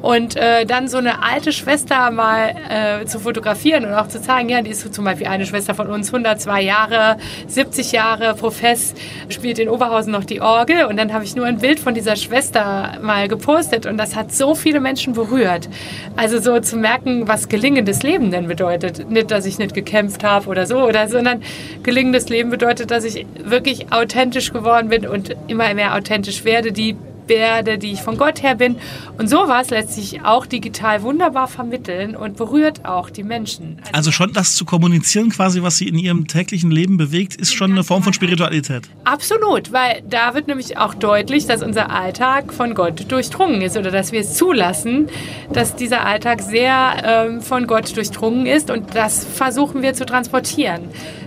und 0.00 0.36
äh, 0.36 0.66
dann 0.66 0.88
so 0.88 0.98
eine 0.98 1.22
alte 1.22 1.52
Schwester 1.52 2.10
mal 2.10 2.54
äh, 2.68 3.06
zu 3.06 3.18
fotografieren 3.20 3.84
und 3.84 3.94
auch 3.94 4.08
zu 4.08 4.20
zeigen, 4.20 4.48
ja, 4.48 4.62
die 4.62 4.70
ist 4.70 4.94
zum 4.94 5.04
Beispiel 5.04 5.26
eine 5.26 5.46
Schwester 5.46 5.74
von 5.74 5.88
uns, 5.88 6.08
102 6.08 6.62
Jahre, 6.62 7.16
70 7.46 7.92
Jahre, 7.92 8.34
Profess, 8.34 8.94
spielt 9.28 9.58
in 9.58 9.68
Oberhausen 9.68 10.12
noch 10.12 10.24
die 10.24 10.40
Orgel 10.40 10.84
und 10.86 10.96
dann 10.96 11.12
habe 11.12 11.24
ich 11.24 11.36
nur 11.36 11.46
ein 11.46 11.58
Bild 11.58 11.80
von 11.80 11.94
dieser 11.94 12.16
Schwester 12.16 12.98
mal 13.00 13.28
gepostet 13.28 13.86
und 13.86 13.96
das 13.96 14.16
hat 14.16 14.32
so 14.32 14.54
viele 14.54 14.80
Menschen 14.80 15.12
berührt. 15.14 15.68
Also 16.16 16.40
so 16.40 16.60
zu 16.60 16.76
merken, 16.76 17.28
was 17.28 17.48
gelingendes 17.48 18.02
Leben 18.02 18.30
denn 18.30 18.48
bedeutet. 18.48 19.10
Nicht, 19.10 19.30
dass 19.30 19.46
ich 19.46 19.58
nicht 19.58 19.74
gekämpft 19.74 20.24
habe 20.24 20.48
oder 20.48 20.66
so, 20.66 20.78
oder, 20.78 21.08
sondern 21.08 21.42
gelingendes 21.82 22.28
Leben 22.28 22.50
bedeutet, 22.50 22.90
dass 22.90 23.04
ich 23.04 23.21
wirklich 23.36 23.92
authentisch 23.92 24.52
geworden 24.52 24.88
bin 24.88 25.06
und 25.06 25.34
immer 25.48 25.72
mehr 25.74 25.94
authentisch 25.94 26.44
werde, 26.44 26.72
die 26.72 26.96
werde, 27.26 27.78
die 27.78 27.92
ich 27.92 28.02
von 28.02 28.16
Gott 28.16 28.42
her 28.42 28.54
bin. 28.54 28.76
Und 29.18 29.28
sowas 29.28 29.70
lässt 29.70 29.94
sich 29.94 30.22
auch 30.22 30.46
digital 30.46 31.02
wunderbar 31.02 31.48
vermitteln 31.48 32.16
und 32.16 32.36
berührt 32.36 32.84
auch 32.84 33.10
die 33.10 33.22
Menschen. 33.22 33.78
Also, 33.80 33.96
also 34.02 34.12
schon 34.12 34.32
das 34.32 34.56
zu 34.56 34.64
kommunizieren, 34.64 35.30
quasi, 35.30 35.62
was 35.62 35.76
sie 35.76 35.88
in 35.88 35.98
ihrem 35.98 36.26
täglichen 36.26 36.70
Leben 36.70 36.96
bewegt, 36.96 37.36
ist 37.36 37.54
schon 37.54 37.72
eine 37.72 37.84
Form 37.84 38.02
von 38.02 38.12
Spiritualität. 38.12 38.82
Absolut, 39.04 39.72
weil 39.72 40.02
da 40.08 40.34
wird 40.34 40.48
nämlich 40.48 40.76
auch 40.76 40.94
deutlich, 40.94 41.46
dass 41.46 41.62
unser 41.62 41.90
Alltag 41.90 42.52
von 42.52 42.74
Gott 42.74 43.10
durchdrungen 43.10 43.62
ist 43.62 43.76
oder 43.76 43.90
dass 43.90 44.12
wir 44.12 44.20
es 44.20 44.34
zulassen, 44.34 45.08
dass 45.52 45.76
dieser 45.76 46.04
Alltag 46.04 46.42
sehr 46.42 47.02
ähm, 47.04 47.40
von 47.40 47.66
Gott 47.66 47.96
durchdrungen 47.96 48.46
ist 48.46 48.70
und 48.70 48.94
das 48.94 49.24
versuchen 49.24 49.82
wir 49.82 49.94
zu 49.94 50.04
transportieren. 50.04 50.82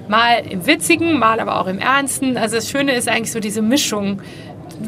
Mal 0.07 0.43
im 0.49 0.65
Witzigen, 0.67 1.17
mal 1.17 1.39
aber 1.39 1.59
auch 1.59 1.67
im 1.67 1.79
Ernsten. 1.79 2.37
Also 2.37 2.55
das 2.57 2.69
Schöne 2.69 2.93
ist 2.93 3.07
eigentlich 3.07 3.31
so 3.31 3.39
diese 3.39 3.61
Mischung 3.61 4.21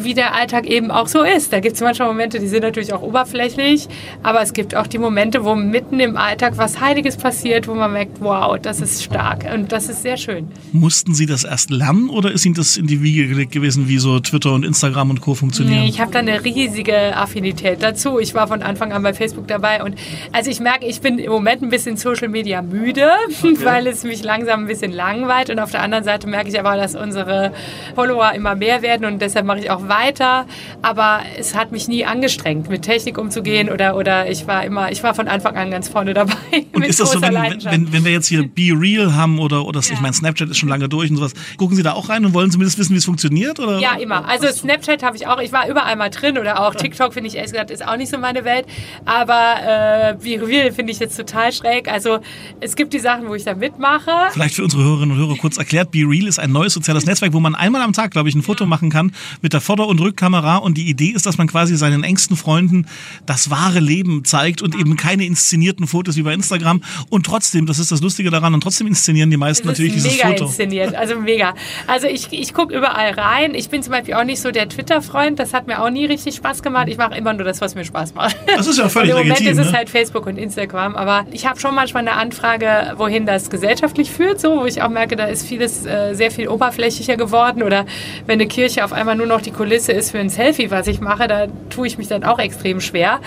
wie 0.03 0.13
der 0.13 0.33
Alltag 0.35 0.65
eben 0.67 0.91
auch 0.91 1.07
so 1.07 1.23
ist. 1.23 1.53
Da 1.53 1.59
gibt 1.59 1.75
es 1.75 1.81
manchmal 1.81 2.07
Momente, 2.07 2.39
die 2.39 2.47
sind 2.47 2.61
natürlich 2.61 2.93
auch 2.93 3.01
oberflächlich, 3.01 3.87
aber 4.23 4.41
es 4.41 4.53
gibt 4.53 4.75
auch 4.75 4.87
die 4.87 4.97
Momente, 4.97 5.43
wo 5.43 5.55
mitten 5.55 5.99
im 5.99 6.17
Alltag 6.17 6.53
was 6.57 6.79
Heiliges 6.81 7.17
passiert, 7.17 7.67
wo 7.67 7.73
man 7.73 7.93
merkt, 7.93 8.19
wow, 8.19 8.57
das 8.61 8.81
ist 8.81 9.03
stark 9.03 9.45
und 9.53 9.71
das 9.71 9.89
ist 9.89 10.01
sehr 10.01 10.17
schön. 10.17 10.47
Mussten 10.71 11.13
Sie 11.13 11.25
das 11.25 11.43
erst 11.43 11.69
lernen 11.69 12.09
oder 12.09 12.31
ist 12.31 12.45
Ihnen 12.45 12.55
das 12.55 12.77
in 12.77 12.87
die 12.87 13.01
Wiege 13.01 13.27
gelegt 13.27 13.51
gewesen, 13.51 13.87
wie 13.87 13.97
so 13.97 14.19
Twitter 14.19 14.53
und 14.53 14.63
Instagram 14.63 15.11
und 15.11 15.21
Co. 15.21 15.35
funktionieren? 15.35 15.81
Nee, 15.81 15.89
ich 15.89 15.99
habe 15.99 16.11
da 16.11 16.19
eine 16.19 16.43
riesige 16.43 17.15
Affinität 17.15 17.81
dazu. 17.81 18.19
Ich 18.19 18.33
war 18.33 18.47
von 18.47 18.61
Anfang 18.61 18.91
an 18.91 19.03
bei 19.03 19.13
Facebook 19.13 19.47
dabei 19.47 19.83
und 19.83 19.95
also 20.31 20.49
ich 20.49 20.59
merke, 20.59 20.85
ich 20.85 21.01
bin 21.01 21.19
im 21.19 21.31
Moment 21.31 21.61
ein 21.61 21.69
bisschen 21.69 21.97
Social 21.97 22.29
Media 22.29 22.61
müde, 22.61 23.09
okay. 23.27 23.57
weil 23.63 23.87
es 23.87 24.03
mich 24.03 24.23
langsam 24.23 24.61
ein 24.61 24.67
bisschen 24.67 24.91
langweilt 24.91 25.49
und 25.49 25.59
auf 25.59 25.71
der 25.71 25.81
anderen 25.81 26.03
Seite 26.03 26.27
merke 26.27 26.49
ich 26.49 26.59
aber, 26.59 26.75
dass 26.75 26.95
unsere 26.95 27.51
Follower 27.95 28.31
immer 28.33 28.55
mehr 28.55 28.81
werden 28.81 29.05
und 29.05 29.21
deshalb 29.21 29.45
mache 29.45 29.59
ich 29.59 29.69
auch 29.69 29.86
weiter, 29.89 30.45
aber 30.81 31.21
es 31.37 31.55
hat 31.55 31.71
mich 31.71 31.87
nie 31.87 32.05
angestrengt, 32.05 32.69
mit 32.69 32.83
Technik 32.83 33.17
umzugehen 33.17 33.69
oder, 33.69 33.95
oder 33.95 34.29
ich 34.29 34.47
war 34.47 34.63
immer, 34.63 34.91
ich 34.91 35.03
war 35.03 35.13
von 35.13 35.27
Anfang 35.27 35.55
an 35.55 35.71
ganz 35.71 35.87
vorne 35.87 36.13
dabei. 36.13 36.33
Und 36.73 36.85
ist 36.85 36.99
das 36.99 37.11
so, 37.11 37.21
wenn, 37.21 37.33
wenn, 37.33 37.93
wenn 37.93 38.05
wir 38.05 38.11
jetzt 38.11 38.27
hier 38.27 38.47
Be 38.47 38.71
Real 38.73 39.15
haben 39.15 39.39
oder, 39.39 39.65
oder 39.65 39.81
ja. 39.81 39.93
ich 39.93 40.01
meine, 40.01 40.13
Snapchat 40.13 40.49
ist 40.49 40.57
schon 40.57 40.69
lange 40.69 40.89
durch 40.89 41.09
und 41.09 41.17
sowas, 41.17 41.33
gucken 41.57 41.75
Sie 41.75 41.83
da 41.83 41.93
auch 41.93 42.09
rein 42.09 42.25
und 42.25 42.33
wollen 42.33 42.51
zumindest 42.51 42.77
wissen, 42.77 42.93
wie 42.93 42.97
es 42.97 43.05
funktioniert? 43.05 43.59
Oder? 43.59 43.79
Ja, 43.79 43.95
immer. 43.95 44.27
Also 44.27 44.47
Snapchat 44.47 45.03
habe 45.03 45.17
ich 45.17 45.27
auch, 45.27 45.39
ich 45.39 45.51
war 45.51 45.67
überall 45.67 45.95
mal 45.95 46.09
drin 46.09 46.37
oder 46.37 46.61
auch 46.61 46.75
TikTok 46.75 47.13
finde 47.13 47.29
ich 47.29 47.35
ehrlich 47.35 47.51
gesagt 47.51 47.71
ist 47.71 47.85
auch 47.85 47.97
nicht 47.97 48.09
so 48.09 48.17
meine 48.17 48.43
Welt, 48.43 48.65
aber 49.05 49.55
äh, 49.61 50.15
Be 50.15 50.45
Real 50.45 50.71
finde 50.71 50.91
ich 50.91 50.99
jetzt 50.99 51.17
total 51.17 51.51
schräg. 51.51 51.91
Also 51.91 52.19
es 52.59 52.75
gibt 52.75 52.93
die 52.93 52.99
Sachen, 52.99 53.27
wo 53.27 53.35
ich 53.35 53.43
da 53.43 53.55
mitmache. 53.55 54.11
Vielleicht 54.31 54.55
für 54.55 54.63
unsere 54.63 54.83
Hörerinnen 54.83 55.11
und 55.11 55.17
Hörer 55.17 55.37
kurz 55.37 55.57
erklärt, 55.57 55.91
Be 55.91 55.99
Real 55.99 56.27
ist 56.27 56.39
ein 56.39 56.51
neues 56.51 56.73
soziales 56.73 57.05
Netzwerk, 57.05 57.33
wo 57.33 57.39
man 57.39 57.55
einmal 57.55 57.81
am 57.81 57.93
Tag, 57.93 58.11
glaube 58.11 58.29
ich, 58.29 58.35
ein 58.35 58.43
Foto 58.43 58.65
machen 58.65 58.89
kann 58.89 59.11
mit 59.41 59.53
der 59.53 59.61
Vorder- 59.77 59.89
und 59.89 60.01
Rückkamera 60.01 60.57
und 60.57 60.77
die 60.77 60.89
Idee 60.89 61.09
ist, 61.09 61.25
dass 61.25 61.37
man 61.37 61.47
quasi 61.47 61.75
seinen 61.77 62.03
engsten 62.03 62.35
Freunden 62.35 62.87
das 63.25 63.49
wahre 63.49 63.79
Leben 63.79 64.25
zeigt 64.25 64.61
und 64.61 64.75
eben 64.75 64.97
keine 64.97 65.25
inszenierten 65.25 65.87
Fotos 65.87 66.15
wie 66.15 66.23
bei 66.23 66.33
Instagram 66.33 66.81
und 67.09 67.25
trotzdem, 67.25 67.65
das 67.65 67.79
ist 67.79 67.91
das 67.91 68.01
Lustige 68.01 68.29
daran, 68.29 68.53
und 68.53 68.61
trotzdem 68.61 68.87
inszenieren 68.87 69.31
die 69.31 69.37
meisten 69.37 69.67
natürlich 69.67 69.93
dieses 69.93 70.11
mega 70.11 70.29
Foto. 70.29 70.45
inszeniert, 70.45 70.95
also 70.95 71.19
mega. 71.19 71.53
Also 71.87 72.07
ich, 72.07 72.27
ich 72.31 72.53
gucke 72.53 72.75
überall 72.75 73.11
rein. 73.11 73.55
Ich 73.55 73.69
bin 73.69 73.83
zum 73.83 73.91
Beispiel 73.91 74.15
auch 74.15 74.23
nicht 74.23 74.41
so 74.41 74.51
der 74.51 74.67
Twitter-Freund, 74.69 75.39
das 75.39 75.53
hat 75.53 75.67
mir 75.67 75.81
auch 75.81 75.89
nie 75.89 76.05
richtig 76.05 76.35
Spaß 76.35 76.61
gemacht. 76.61 76.87
Ich 76.89 76.97
mache 76.97 77.15
immer 77.15 77.33
nur 77.33 77.43
das, 77.43 77.61
was 77.61 77.75
mir 77.75 77.85
Spaß 77.85 78.13
macht. 78.15 78.35
Das 78.47 78.67
ist 78.67 78.79
ja 78.79 78.89
völlig 78.89 79.13
und 79.13 79.21
Im 79.21 79.27
Moment 79.27 79.39
legitim, 79.39 79.59
ist 79.59 79.65
es 79.67 79.71
ne? 79.71 79.77
halt 79.77 79.89
Facebook 79.89 80.25
und 80.25 80.37
Instagram, 80.37 80.95
aber 80.95 81.25
ich 81.31 81.45
habe 81.45 81.59
schon 81.59 81.75
manchmal 81.75 82.01
eine 82.01 82.13
Anfrage, 82.13 82.93
wohin 82.97 83.25
das 83.25 83.49
gesellschaftlich 83.49 84.11
führt, 84.11 84.39
so, 84.39 84.59
wo 84.61 84.65
ich 84.65 84.81
auch 84.81 84.89
merke, 84.89 85.15
da 85.15 85.25
ist 85.25 85.45
vieles 85.45 85.85
äh, 85.85 86.13
sehr 86.13 86.31
viel 86.31 86.47
oberflächlicher 86.47 87.17
geworden 87.17 87.63
oder 87.63 87.85
wenn 88.25 88.39
eine 88.39 88.47
Kirche 88.47 88.83
auf 88.83 88.93
einmal 88.93 89.15
nur 89.15 89.27
noch 89.27 89.41
die 89.41 89.51
Kulisse 89.67 89.91
ist 89.91 90.11
für 90.11 90.19
ein 90.19 90.29
Selfie, 90.29 90.71
was 90.71 90.87
ich 90.87 91.01
mache, 91.01 91.27
da 91.27 91.47
tue 91.69 91.87
ich 91.87 91.97
mich 91.97 92.07
dann 92.07 92.23
auch 92.23 92.39
extrem 92.39 92.79
schwer. 92.79 93.19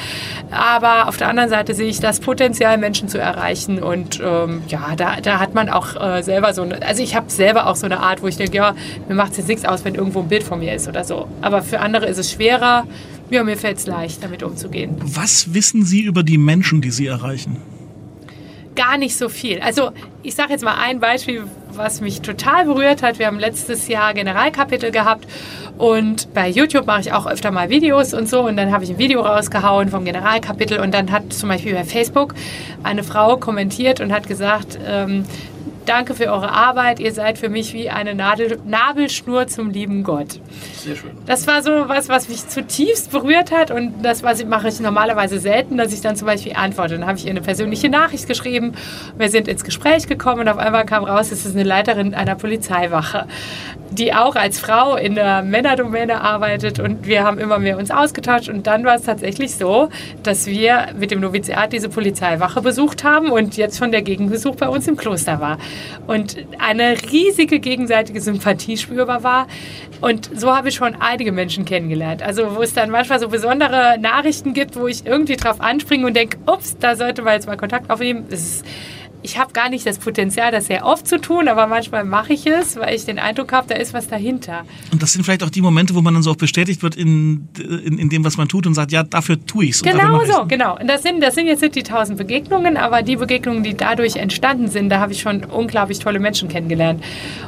Aber 0.51 1.07
auf 1.07 1.19
der 1.19 1.29
anderen 1.29 1.51
Seite 1.51 1.75
sehe 1.75 1.89
ich 1.89 2.01
das 2.01 2.19
Potenzial, 2.19 2.79
Menschen 2.79 3.09
zu 3.09 3.19
erreichen. 3.19 3.83
Und 3.83 4.23
ähm, 4.25 4.63
ja, 4.67 4.97
da, 4.97 5.21
da 5.21 5.39
hat 5.39 5.55
man 5.55 5.69
auch 5.69 6.01
äh, 6.01 6.23
selber 6.23 6.55
so 6.55 6.63
eine, 6.63 6.81
also 6.81 7.03
ich 7.03 7.15
habe 7.15 7.31
selber 7.31 7.67
auch 7.67 7.77
so 7.77 7.85
eine 7.85 8.01
Art, 8.01 8.23
wo 8.23 8.27
ich 8.27 8.39
denke, 8.39 8.57
ja, 8.57 8.75
mir 9.07 9.17
macht 9.17 9.33
es 9.33 9.37
jetzt 9.37 9.49
nichts 9.49 9.67
aus, 9.67 9.85
wenn 9.85 9.95
irgendwo 9.95 10.21
ein 10.21 10.29
Bild 10.29 10.43
von 10.43 10.61
mir 10.61 10.75
ist 10.75 10.89
oder 10.89 11.05
so. 11.05 11.29
Aber 11.43 11.61
für 11.61 11.81
andere 11.81 12.07
ist 12.07 12.17
es 12.17 12.33
schwerer. 12.33 12.87
Ja, 13.29 13.45
mir 13.45 13.59
fällt 13.59 13.77
es 13.77 13.87
leicht, 13.87 14.25
damit 14.25 14.43
umzugehen. 14.43 14.97
Was 15.01 15.53
wissen 15.53 15.85
Sie 15.85 16.01
über 16.01 16.23
die 16.23 16.39
Menschen, 16.39 16.81
die 16.81 16.91
Sie 16.91 17.07
erreichen? 17.07 17.59
Gar 18.81 18.97
nicht 18.97 19.15
so 19.15 19.29
viel. 19.29 19.61
Also 19.61 19.91
ich 20.23 20.35
sage 20.35 20.53
jetzt 20.53 20.65
mal 20.65 20.77
ein 20.81 21.01
Beispiel, 21.01 21.45
was 21.73 22.01
mich 22.01 22.23
total 22.23 22.65
berührt 22.65 23.03
hat. 23.03 23.19
Wir 23.19 23.27
haben 23.27 23.39
letztes 23.39 23.89
Jahr 23.89 24.15
Generalkapitel 24.15 24.91
gehabt 24.91 25.27
und 25.77 26.33
bei 26.33 26.49
YouTube 26.49 26.87
mache 26.87 27.03
ich 27.03 27.13
auch 27.13 27.27
öfter 27.27 27.51
mal 27.51 27.69
Videos 27.69 28.15
und 28.15 28.27
so 28.27 28.41
und 28.41 28.57
dann 28.57 28.73
habe 28.73 28.83
ich 28.85 28.91
ein 28.91 28.99
Video 28.99 29.21
rausgehauen 29.21 29.91
vom 29.91 30.07
Generalkapitel 30.07 30.81
und 30.81 30.95
dann 30.95 31.11
hat 31.11 31.31
zum 31.31 31.51
Beispiel 31.51 31.75
bei 31.75 31.85
Facebook 31.85 32.35
eine 32.83 33.05
Frau 33.05 33.37
kommentiert 33.37 34.01
und 34.01 34.13
hat 34.13 34.27
gesagt, 34.27 34.79
ähm, 34.87 35.27
Danke 35.87 36.15
für 36.15 36.27
eure 36.27 36.51
Arbeit. 36.51 37.01
Ihr 37.01 37.13
seid 37.13 37.39
für 37.39 37.49
mich 37.49 37.73
wie 37.73 37.91
eine 37.91 38.15
Nadel, 38.15 38.59
Nabelschnur 38.65 39.47
zum 39.47 39.71
lieben 39.71 40.03
Gott. 40.03 40.41
Sehr 40.75 40.97
schön. 40.97 41.11
Das 41.27 41.47
war 41.47 41.63
so 41.63 41.89
was, 41.89 42.09
was 42.09 42.29
mich 42.29 42.47
zutiefst 42.49 43.11
berührt 43.11 43.51
hat 43.51 43.71
und 43.71 44.03
das 44.03 44.23
was 44.23 44.45
mache 44.45 44.69
ich 44.69 44.81
normalerweise 44.81 45.39
selten, 45.39 45.77
dass 45.77 45.93
ich 45.93 46.01
dann 46.01 46.17
zum 46.17 46.27
Beispiel 46.27 46.53
antworte. 46.55 46.99
Dann 46.99 47.07
habe 47.07 47.19
ich 47.19 47.25
ihr 47.25 47.31
eine 47.31 47.41
persönliche 47.41 47.89
Nachricht 47.89 48.29
geschrieben. 48.29 48.73
Wir 49.17 49.31
sind 49.31 49.49
ins 49.49 49.65
Gespräch 49.65 50.07
gekommen 50.07 50.43
und 50.43 50.49
auf 50.49 50.59
einmal 50.59 50.85
kam 50.85 51.05
raus, 51.05 51.33
es 51.33 51.47
ist 51.47 51.55
eine 51.55 51.65
Leiterin 51.65 52.15
einer 52.15 52.35
Polizeiwache 52.35 53.27
die 53.91 54.15
auch 54.15 54.37
als 54.37 54.61
Frau 54.61 54.97
in 54.97 55.15
der 55.15 55.43
Männerdomäne 55.43 56.21
arbeitet 56.21 56.79
und 56.79 57.07
wir 57.07 57.25
haben 57.25 57.39
immer 57.39 57.59
mehr 57.59 57.77
uns 57.77 57.91
ausgetauscht 57.91 58.49
und 58.49 58.67
dann 58.67 58.85
war 58.85 58.95
es 58.95 59.03
tatsächlich 59.03 59.57
so, 59.57 59.89
dass 60.23 60.47
wir 60.47 60.89
mit 60.97 61.11
dem 61.11 61.21
Noviziat 61.21 61.73
diese 61.73 61.89
Polizeiwache 61.89 62.63
besucht 62.63 63.05
haben 63.05 63.31
und 63.31 63.57
jetzt 63.57 63.79
schon 63.79 63.91
der 63.91 64.03
Gegenbesuch 64.03 64.57
bei 64.57 64.69
uns 64.69 64.87
im 64.87 64.97
Kloster 64.97 65.41
war 65.41 65.59
und 66.07 66.37
eine 66.59 66.97
riesige 67.11 67.61
gegenseitige 67.61 68.21
Sympathie 68.21 68.77
spürbar 68.77 69.23
war 69.23 69.47
und 70.01 70.31
so 70.35 70.55
habe 70.55 70.69
ich 70.71 70.75
schon 70.75 70.97
einige 70.99 71.33
Menschen 71.33 71.65
kennengelernt. 71.65 72.23
Also 72.23 72.57
wo 72.57 72.63
es 72.63 72.73
dann 72.73 72.91
manchmal 72.91 73.21
so 73.21 73.29
besondere 73.29 73.99
Nachrichten 73.99 74.55
gibt, 74.55 74.77
wo 74.77 74.87
ich 74.87 75.05
irgendwie 75.05 75.37
drauf 75.37 75.61
anspringe 75.61 76.07
und 76.07 76.15
denke, 76.15 76.39
ups, 76.47 76.77
da 76.79 76.97
sollte 76.97 77.23
man 77.23 77.35
jetzt 77.35 77.47
mal 77.47 77.57
Kontakt 77.57 77.91
aufnehmen. 77.91 78.25
Das 78.31 78.41
ist 78.41 78.65
ich 79.23 79.39
habe 79.39 79.53
gar 79.53 79.69
nicht 79.69 79.87
das 79.87 79.99
Potenzial, 79.99 80.51
das 80.51 80.67
sehr 80.67 80.85
oft 80.85 81.07
zu 81.07 81.21
tun, 81.21 81.49
aber 81.49 81.67
manchmal 81.67 82.05
mache 82.05 82.33
ich 82.33 82.47
es, 82.47 82.77
weil 82.77 82.95
ich 82.95 83.05
den 83.05 83.19
Eindruck 83.19 83.53
habe, 83.53 83.69
da 83.69 83.75
ist 83.77 83.93
was 83.93 84.09
dahinter. 84.09 84.65
Und 84.93 85.03
das 85.03 85.13
sind 85.13 85.25
vielleicht 85.25 85.43
auch 85.43 85.51
die 85.51 85.63
Momente, 85.63 85.95
wo 85.95 86.01
man 86.01 86.15
dann 86.15 86.23
so 86.23 86.31
auch 86.31 86.37
bestätigt 86.37 86.83
wird 86.83 86.97
in, 86.97 87.49
in, 87.59 87.99
in 87.99 88.09
dem, 88.09 88.25
was 88.25 88.37
man 88.37 88.49
tut 88.49 88.67
und 88.67 88.75
sagt, 88.75 88.93
ja, 88.93 89.03
dafür 89.03 89.45
tue 89.45 89.67
ich 89.67 89.73
es. 89.73 89.83
Genau 89.83 90.25
so, 90.25 90.47
genau. 90.47 90.79
Und 90.79 90.89
das 90.89 91.03
sind, 91.03 91.23
das 91.23 91.35
sind 91.35 91.47
jetzt 91.47 91.63
nicht 91.63 91.75
die 91.75 91.83
tausend 91.83 92.19
Begegnungen, 92.19 92.77
aber 92.77 93.03
die 93.03 93.17
Begegnungen, 93.17 93.63
die 93.63 93.75
dadurch 93.75 94.17
entstanden 94.17 94.69
sind, 94.69 94.89
da 94.89 95.01
habe 95.01 95.13
ich 95.13 95.21
schon 95.21 95.45
unglaublich 95.45 95.99
tolle 95.99 96.19
Menschen 96.19 96.49
kennengelernt. 96.49 97.03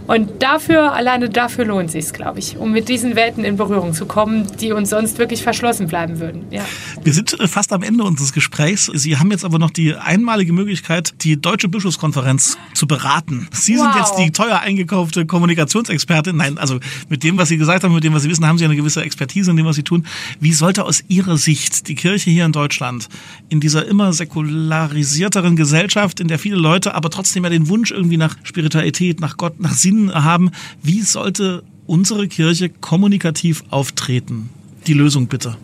Und 0.07 0.43
dafür, 0.43 0.93
alleine 0.93 1.29
dafür 1.31 1.65
lohnt 1.65 1.87
es 1.87 1.93
sich, 1.93 2.13
glaube 2.13 2.39
ich, 2.39 2.57
um 2.57 2.73
mit 2.73 2.89
diesen 2.89 3.17
Welten 3.17 3.45
in 3.45 3.57
Berührung 3.57 3.95
zu 3.95 4.07
kommen, 4.07 4.47
die 4.61 4.73
uns 4.73 4.91
sonst 4.91 5.19
wirklich 5.19 5.43
verschlossen 5.43 5.87
bleiben 5.87 6.21
würden. 6.21 6.45
Ja. 6.51 6.65
Wir 7.03 7.13
sind 7.13 7.39
äh, 7.39 7.49
fast 7.49 7.73
am 7.73 7.83
Ende 7.83 8.05
unseres 8.05 8.33
Gesprächs. 8.33 8.91
Sie 8.93 9.17
haben 9.17 9.31
jetzt 9.31 9.45
aber 9.45 9.59
noch 9.59 9.71
die 9.71 9.95
einmalige 9.95 10.53
Möglichkeit, 10.53 11.15
die 11.23 11.41
deutsche 11.41 11.62
Deutsche 11.63 11.69
Bischofskonferenz 11.69 12.59
zu 12.75 12.89
beraten. 12.89 13.47
Sie 13.53 13.77
wow. 13.77 13.83
sind 13.83 13.95
jetzt 13.95 14.15
die 14.19 14.33
teuer 14.33 14.59
eingekaufte 14.59 15.27
Kommunikationsexpertin. 15.27 16.37
Nein, 16.37 16.59
also 16.59 16.81
mit 17.09 17.23
dem, 17.23 17.39
was 17.39 17.51
Sie 17.51 17.57
gesagt 17.57 17.85
haben, 17.85 17.95
mit 17.95 18.03
dem, 18.03 18.13
was 18.13 18.25
Sie 18.25 18.29
wissen, 18.29 18.45
haben 18.45 18.59
Sie 18.59 18.65
eine 18.65 18.75
gewisse 18.75 19.01
Expertise 19.01 19.53
in 19.53 19.57
dem, 19.57 19.65
was 19.65 19.77
Sie 19.77 19.85
tun. 19.85 20.05
Wie 20.41 20.53
sollte 20.53 20.85
aus 20.85 21.05
Ihrer 21.07 21.37
Sicht 21.37 21.87
die 21.87 21.95
Kirche 21.95 22.31
hier 22.31 22.47
in 22.47 22.51
Deutschland 22.51 23.09
in 23.49 23.61
dieser 23.61 23.87
immer 23.87 24.13
säkularisierteren 24.13 25.55
Gesellschaft, 25.55 26.19
in 26.19 26.27
der 26.27 26.41
viele 26.41 26.57
Leute 26.57 26.97
aber 26.97 27.11
trotzdem 27.11 27.45
ja 27.45 27.51
den 27.51 27.69
Wunsch 27.69 27.93
irgendwie 27.93 28.17
nach 28.17 28.37
Spiritualität, 28.43 29.21
nach 29.21 29.37
Gott, 29.37 29.61
nach 29.61 29.75
Sinn 29.75 30.13
haben, 30.13 30.51
wie 30.83 31.03
sollte 31.03 31.63
unsere 31.87 32.27
Kirche 32.27 32.71
kommunikativ 32.71 33.63
auftreten? 33.71 34.51
Die 34.89 34.95
Lösung 34.95 35.29
bitte. 35.29 35.57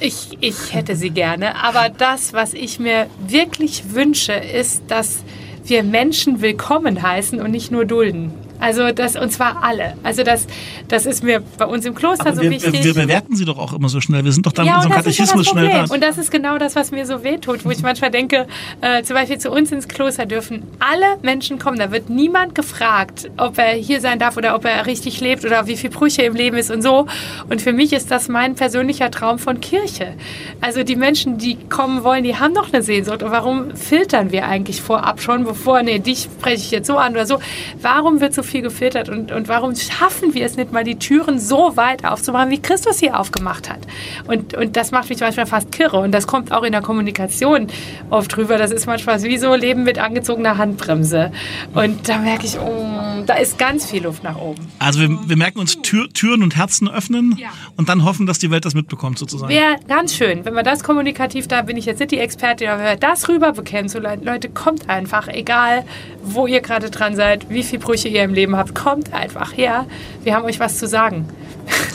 Ich, 0.00 0.36
ich 0.40 0.74
hätte 0.74 0.96
sie 0.96 1.10
gerne. 1.10 1.56
Aber 1.62 1.88
das, 1.88 2.32
was 2.32 2.54
ich 2.54 2.78
mir 2.78 3.08
wirklich 3.26 3.94
wünsche, 3.94 4.32
ist, 4.32 4.82
dass 4.88 5.18
wir 5.64 5.82
Menschen 5.82 6.42
willkommen 6.42 7.02
heißen 7.02 7.40
und 7.40 7.50
nicht 7.50 7.70
nur 7.70 7.84
dulden. 7.84 8.32
Also 8.60 8.92
das, 8.92 9.16
und 9.16 9.30
zwar 9.30 9.62
alle. 9.62 9.96
Also 10.02 10.22
das, 10.22 10.46
das 10.88 11.06
ist 11.06 11.22
mir 11.22 11.42
bei 11.58 11.66
uns 11.66 11.84
im 11.84 11.94
Kloster 11.94 12.26
Aber 12.26 12.36
so 12.36 12.42
wir, 12.42 12.50
wichtig. 12.50 12.84
Wir 12.84 12.94
bewerten 12.94 13.36
sie 13.36 13.44
doch 13.44 13.58
auch 13.58 13.72
immer 13.72 13.88
so 13.88 14.00
schnell. 14.00 14.24
Wir 14.24 14.32
sind 14.32 14.46
doch 14.46 14.52
dann 14.52 14.66
ja, 14.66 14.76
mit 14.76 14.84
unserem 14.86 15.02
Katechismus 15.02 15.46
ja 15.46 15.52
schnell 15.52 15.68
da. 15.68 15.94
Und 15.94 16.02
das 16.02 16.18
ist 16.18 16.30
genau 16.30 16.58
das, 16.58 16.76
was 16.76 16.90
mir 16.90 17.06
so 17.06 17.22
wehtut, 17.24 17.64
wo 17.64 17.70
ich 17.70 17.82
manchmal 17.82 18.10
denke, 18.10 18.46
äh, 18.80 19.02
zum 19.02 19.14
Beispiel 19.14 19.38
zu 19.38 19.50
uns 19.50 19.72
ins 19.72 19.88
Kloster 19.88 20.26
dürfen 20.26 20.62
alle 20.78 21.18
Menschen 21.22 21.58
kommen. 21.58 21.78
Da 21.78 21.90
wird 21.90 22.10
niemand 22.10 22.54
gefragt, 22.54 23.30
ob 23.36 23.58
er 23.58 23.72
hier 23.72 24.00
sein 24.00 24.18
darf 24.18 24.36
oder 24.36 24.54
ob 24.54 24.64
er 24.64 24.86
richtig 24.86 25.20
lebt 25.20 25.44
oder 25.44 25.66
wie 25.66 25.76
viel 25.76 25.90
Brüche 25.90 26.22
im 26.22 26.34
Leben 26.34 26.56
ist 26.56 26.70
und 26.70 26.82
so. 26.82 27.06
Und 27.48 27.60
für 27.60 27.72
mich 27.72 27.92
ist 27.92 28.10
das 28.10 28.28
mein 28.28 28.54
persönlicher 28.54 29.10
Traum 29.10 29.38
von 29.38 29.60
Kirche. 29.60 30.14
Also 30.60 30.84
die 30.84 30.96
Menschen, 30.96 31.38
die 31.38 31.56
kommen 31.68 32.04
wollen, 32.04 32.24
die 32.24 32.36
haben 32.36 32.54
doch 32.54 32.72
eine 32.72 32.82
Sehnsucht. 32.82 33.22
Und 33.22 33.30
warum 33.30 33.76
filtern 33.76 34.32
wir 34.32 34.46
eigentlich 34.46 34.80
vorab 34.80 35.20
schon, 35.20 35.44
bevor, 35.44 35.82
nee, 35.82 35.98
dich 35.98 36.28
spreche 36.38 36.56
ich 36.56 36.70
jetzt 36.70 36.86
so 36.86 36.96
an 36.96 37.12
oder 37.12 37.26
so. 37.26 37.38
Warum 37.80 38.20
wird 38.20 38.34
so 38.34 38.42
viel 38.44 38.62
gefiltert 38.62 39.08
und, 39.08 39.32
und 39.32 39.48
warum 39.48 39.74
schaffen 39.74 40.34
wir 40.34 40.44
es 40.46 40.56
nicht 40.56 40.72
mal, 40.72 40.84
die 40.84 40.98
Türen 40.98 41.38
so 41.38 41.76
weit 41.76 42.04
aufzumachen, 42.04 42.50
wie 42.50 42.60
Christus 42.60 42.98
sie 42.98 43.10
aufgemacht 43.10 43.70
hat? 43.70 43.80
Und, 44.26 44.54
und 44.54 44.76
das 44.76 44.90
macht 44.90 45.08
mich 45.10 45.20
manchmal 45.20 45.46
fast 45.46 45.72
kirre 45.72 45.98
und 45.98 46.12
das 46.12 46.26
kommt 46.26 46.52
auch 46.52 46.62
in 46.62 46.72
der 46.72 46.82
Kommunikation 46.82 47.68
oft 48.10 48.34
drüber. 48.34 48.58
Das 48.58 48.70
ist 48.70 48.86
manchmal 48.86 49.22
wie 49.22 49.38
so 49.38 49.54
Leben 49.54 49.84
mit 49.84 49.98
angezogener 49.98 50.58
Handbremse. 50.58 51.32
Und 51.74 52.08
da 52.08 52.18
merke 52.18 52.46
ich, 52.46 52.58
oh, 52.58 53.22
da 53.26 53.34
ist 53.34 53.58
ganz 53.58 53.90
viel 53.90 54.02
Luft 54.02 54.22
nach 54.22 54.36
oben. 54.36 54.66
Also 54.78 55.00
wir, 55.00 55.18
wir 55.26 55.36
merken 55.36 55.58
uns 55.58 55.80
Tür, 55.82 56.08
Türen 56.12 56.42
und 56.42 56.56
Herzen 56.56 56.88
öffnen 56.88 57.36
ja. 57.38 57.48
und 57.76 57.88
dann 57.88 58.04
hoffen, 58.04 58.26
dass 58.26 58.38
die 58.38 58.50
Welt 58.50 58.64
das 58.64 58.74
mitbekommt 58.74 59.18
sozusagen. 59.18 59.52
Wäre 59.52 59.76
ganz 59.88 60.14
schön, 60.14 60.44
wenn 60.44 60.54
man 60.54 60.64
das 60.64 60.84
kommunikativ, 60.84 61.48
da 61.48 61.62
bin 61.62 61.76
ich 61.76 61.86
jetzt 61.86 62.00
nicht 62.00 62.10
die 62.10 62.18
Expertin, 62.18 62.68
aber 62.68 62.84
wenn 62.84 63.00
das 63.00 63.28
rüber 63.28 63.52
bekämen, 63.52 63.88
so 63.88 63.98
Leute, 63.98 64.48
kommt 64.48 64.88
einfach, 64.88 65.28
egal 65.28 65.84
wo 66.22 66.46
ihr 66.46 66.60
gerade 66.60 66.90
dran 66.90 67.16
seid, 67.16 67.50
wie 67.50 67.62
viele 67.62 67.80
Brüche 67.80 68.08
ihr 68.08 68.22
im 68.22 68.33
Leben 68.34 68.56
habt, 68.56 68.74
kommt 68.74 69.12
einfach 69.12 69.56
her. 69.56 69.86
Wir 70.22 70.34
haben 70.34 70.44
euch 70.44 70.60
was 70.60 70.78
zu 70.78 70.86
sagen. 70.86 71.26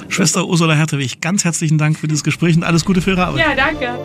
Schwester 0.08 0.47
Ursula 0.47 0.73
Hertewig, 0.73 1.21
ganz 1.21 1.45
herzlichen 1.45 1.78
Dank 1.78 1.97
für 1.97 2.08
dieses 2.08 2.23
Gespräch 2.23 2.56
und 2.56 2.63
alles 2.63 2.86
Gute 2.86 3.02
für 3.02 3.12
Ihre 3.12 3.25
Arbeit. 3.25 3.45
Ja, 3.45 3.56
danke. 3.56 3.97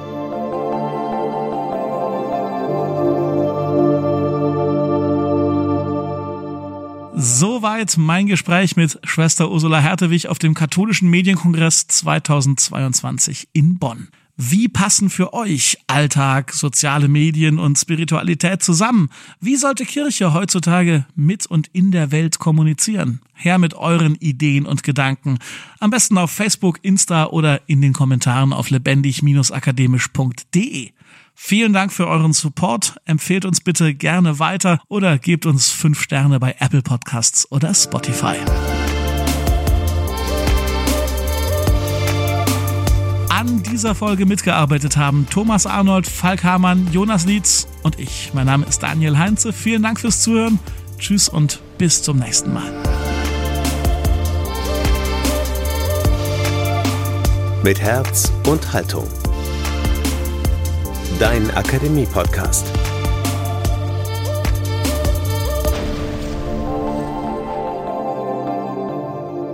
Soweit 7.16 7.96
mein 7.96 8.26
Gespräch 8.26 8.76
mit 8.76 8.98
Schwester 9.04 9.50
Ursula 9.50 9.78
Hertewig 9.80 10.28
auf 10.28 10.38
dem 10.38 10.52
Katholischen 10.52 11.08
Medienkongress 11.08 11.86
2022 11.86 13.48
in 13.52 13.78
Bonn. 13.78 14.08
Wie 14.36 14.66
passen 14.66 15.10
für 15.10 15.32
euch 15.32 15.78
Alltag, 15.86 16.52
soziale 16.52 17.06
Medien 17.06 17.60
und 17.60 17.78
Spiritualität 17.78 18.64
zusammen? 18.64 19.10
Wie 19.40 19.54
sollte 19.54 19.84
Kirche 19.84 20.34
heutzutage 20.34 21.06
mit 21.14 21.46
und 21.46 21.68
in 21.72 21.92
der 21.92 22.10
Welt 22.10 22.40
kommunizieren? 22.40 23.20
Her 23.32 23.58
mit 23.58 23.74
euren 23.74 24.16
Ideen 24.16 24.66
und 24.66 24.82
Gedanken. 24.82 25.38
Am 25.78 25.90
besten 25.90 26.18
auf 26.18 26.32
Facebook, 26.32 26.80
Insta 26.82 27.26
oder 27.26 27.60
in 27.68 27.80
den 27.80 27.92
Kommentaren 27.92 28.52
auf 28.52 28.70
lebendig-akademisch.de. 28.70 30.90
Vielen 31.36 31.72
Dank 31.72 31.92
für 31.92 32.06
euren 32.08 32.32
Support. 32.32 32.96
Empfehlt 33.04 33.44
uns 33.44 33.60
bitte 33.60 33.94
gerne 33.94 34.40
weiter 34.40 34.80
oder 34.88 35.16
gebt 35.18 35.46
uns 35.46 35.70
fünf 35.70 36.00
Sterne 36.00 36.40
bei 36.40 36.56
Apple 36.58 36.82
Podcasts 36.82 37.48
oder 37.52 37.72
Spotify. 37.72 38.34
An 43.34 43.64
dieser 43.64 43.96
Folge 43.96 44.26
mitgearbeitet 44.26 44.96
haben 44.96 45.26
Thomas 45.28 45.66
Arnold, 45.66 46.06
Falk 46.06 46.44
Hamann, 46.44 46.88
Jonas 46.92 47.26
Lietz 47.26 47.66
und 47.82 47.98
ich. 47.98 48.30
Mein 48.32 48.46
Name 48.46 48.64
ist 48.64 48.80
Daniel 48.80 49.18
Heinze. 49.18 49.52
Vielen 49.52 49.82
Dank 49.82 49.98
fürs 49.98 50.20
Zuhören. 50.20 50.60
Tschüss 50.98 51.28
und 51.28 51.60
bis 51.76 52.00
zum 52.00 52.18
nächsten 52.18 52.52
Mal. 52.52 52.70
Mit 57.64 57.80
Herz 57.80 58.32
und 58.46 58.72
Haltung. 58.72 59.08
Dein 61.18 61.50
Akademie-Podcast. 61.50 62.66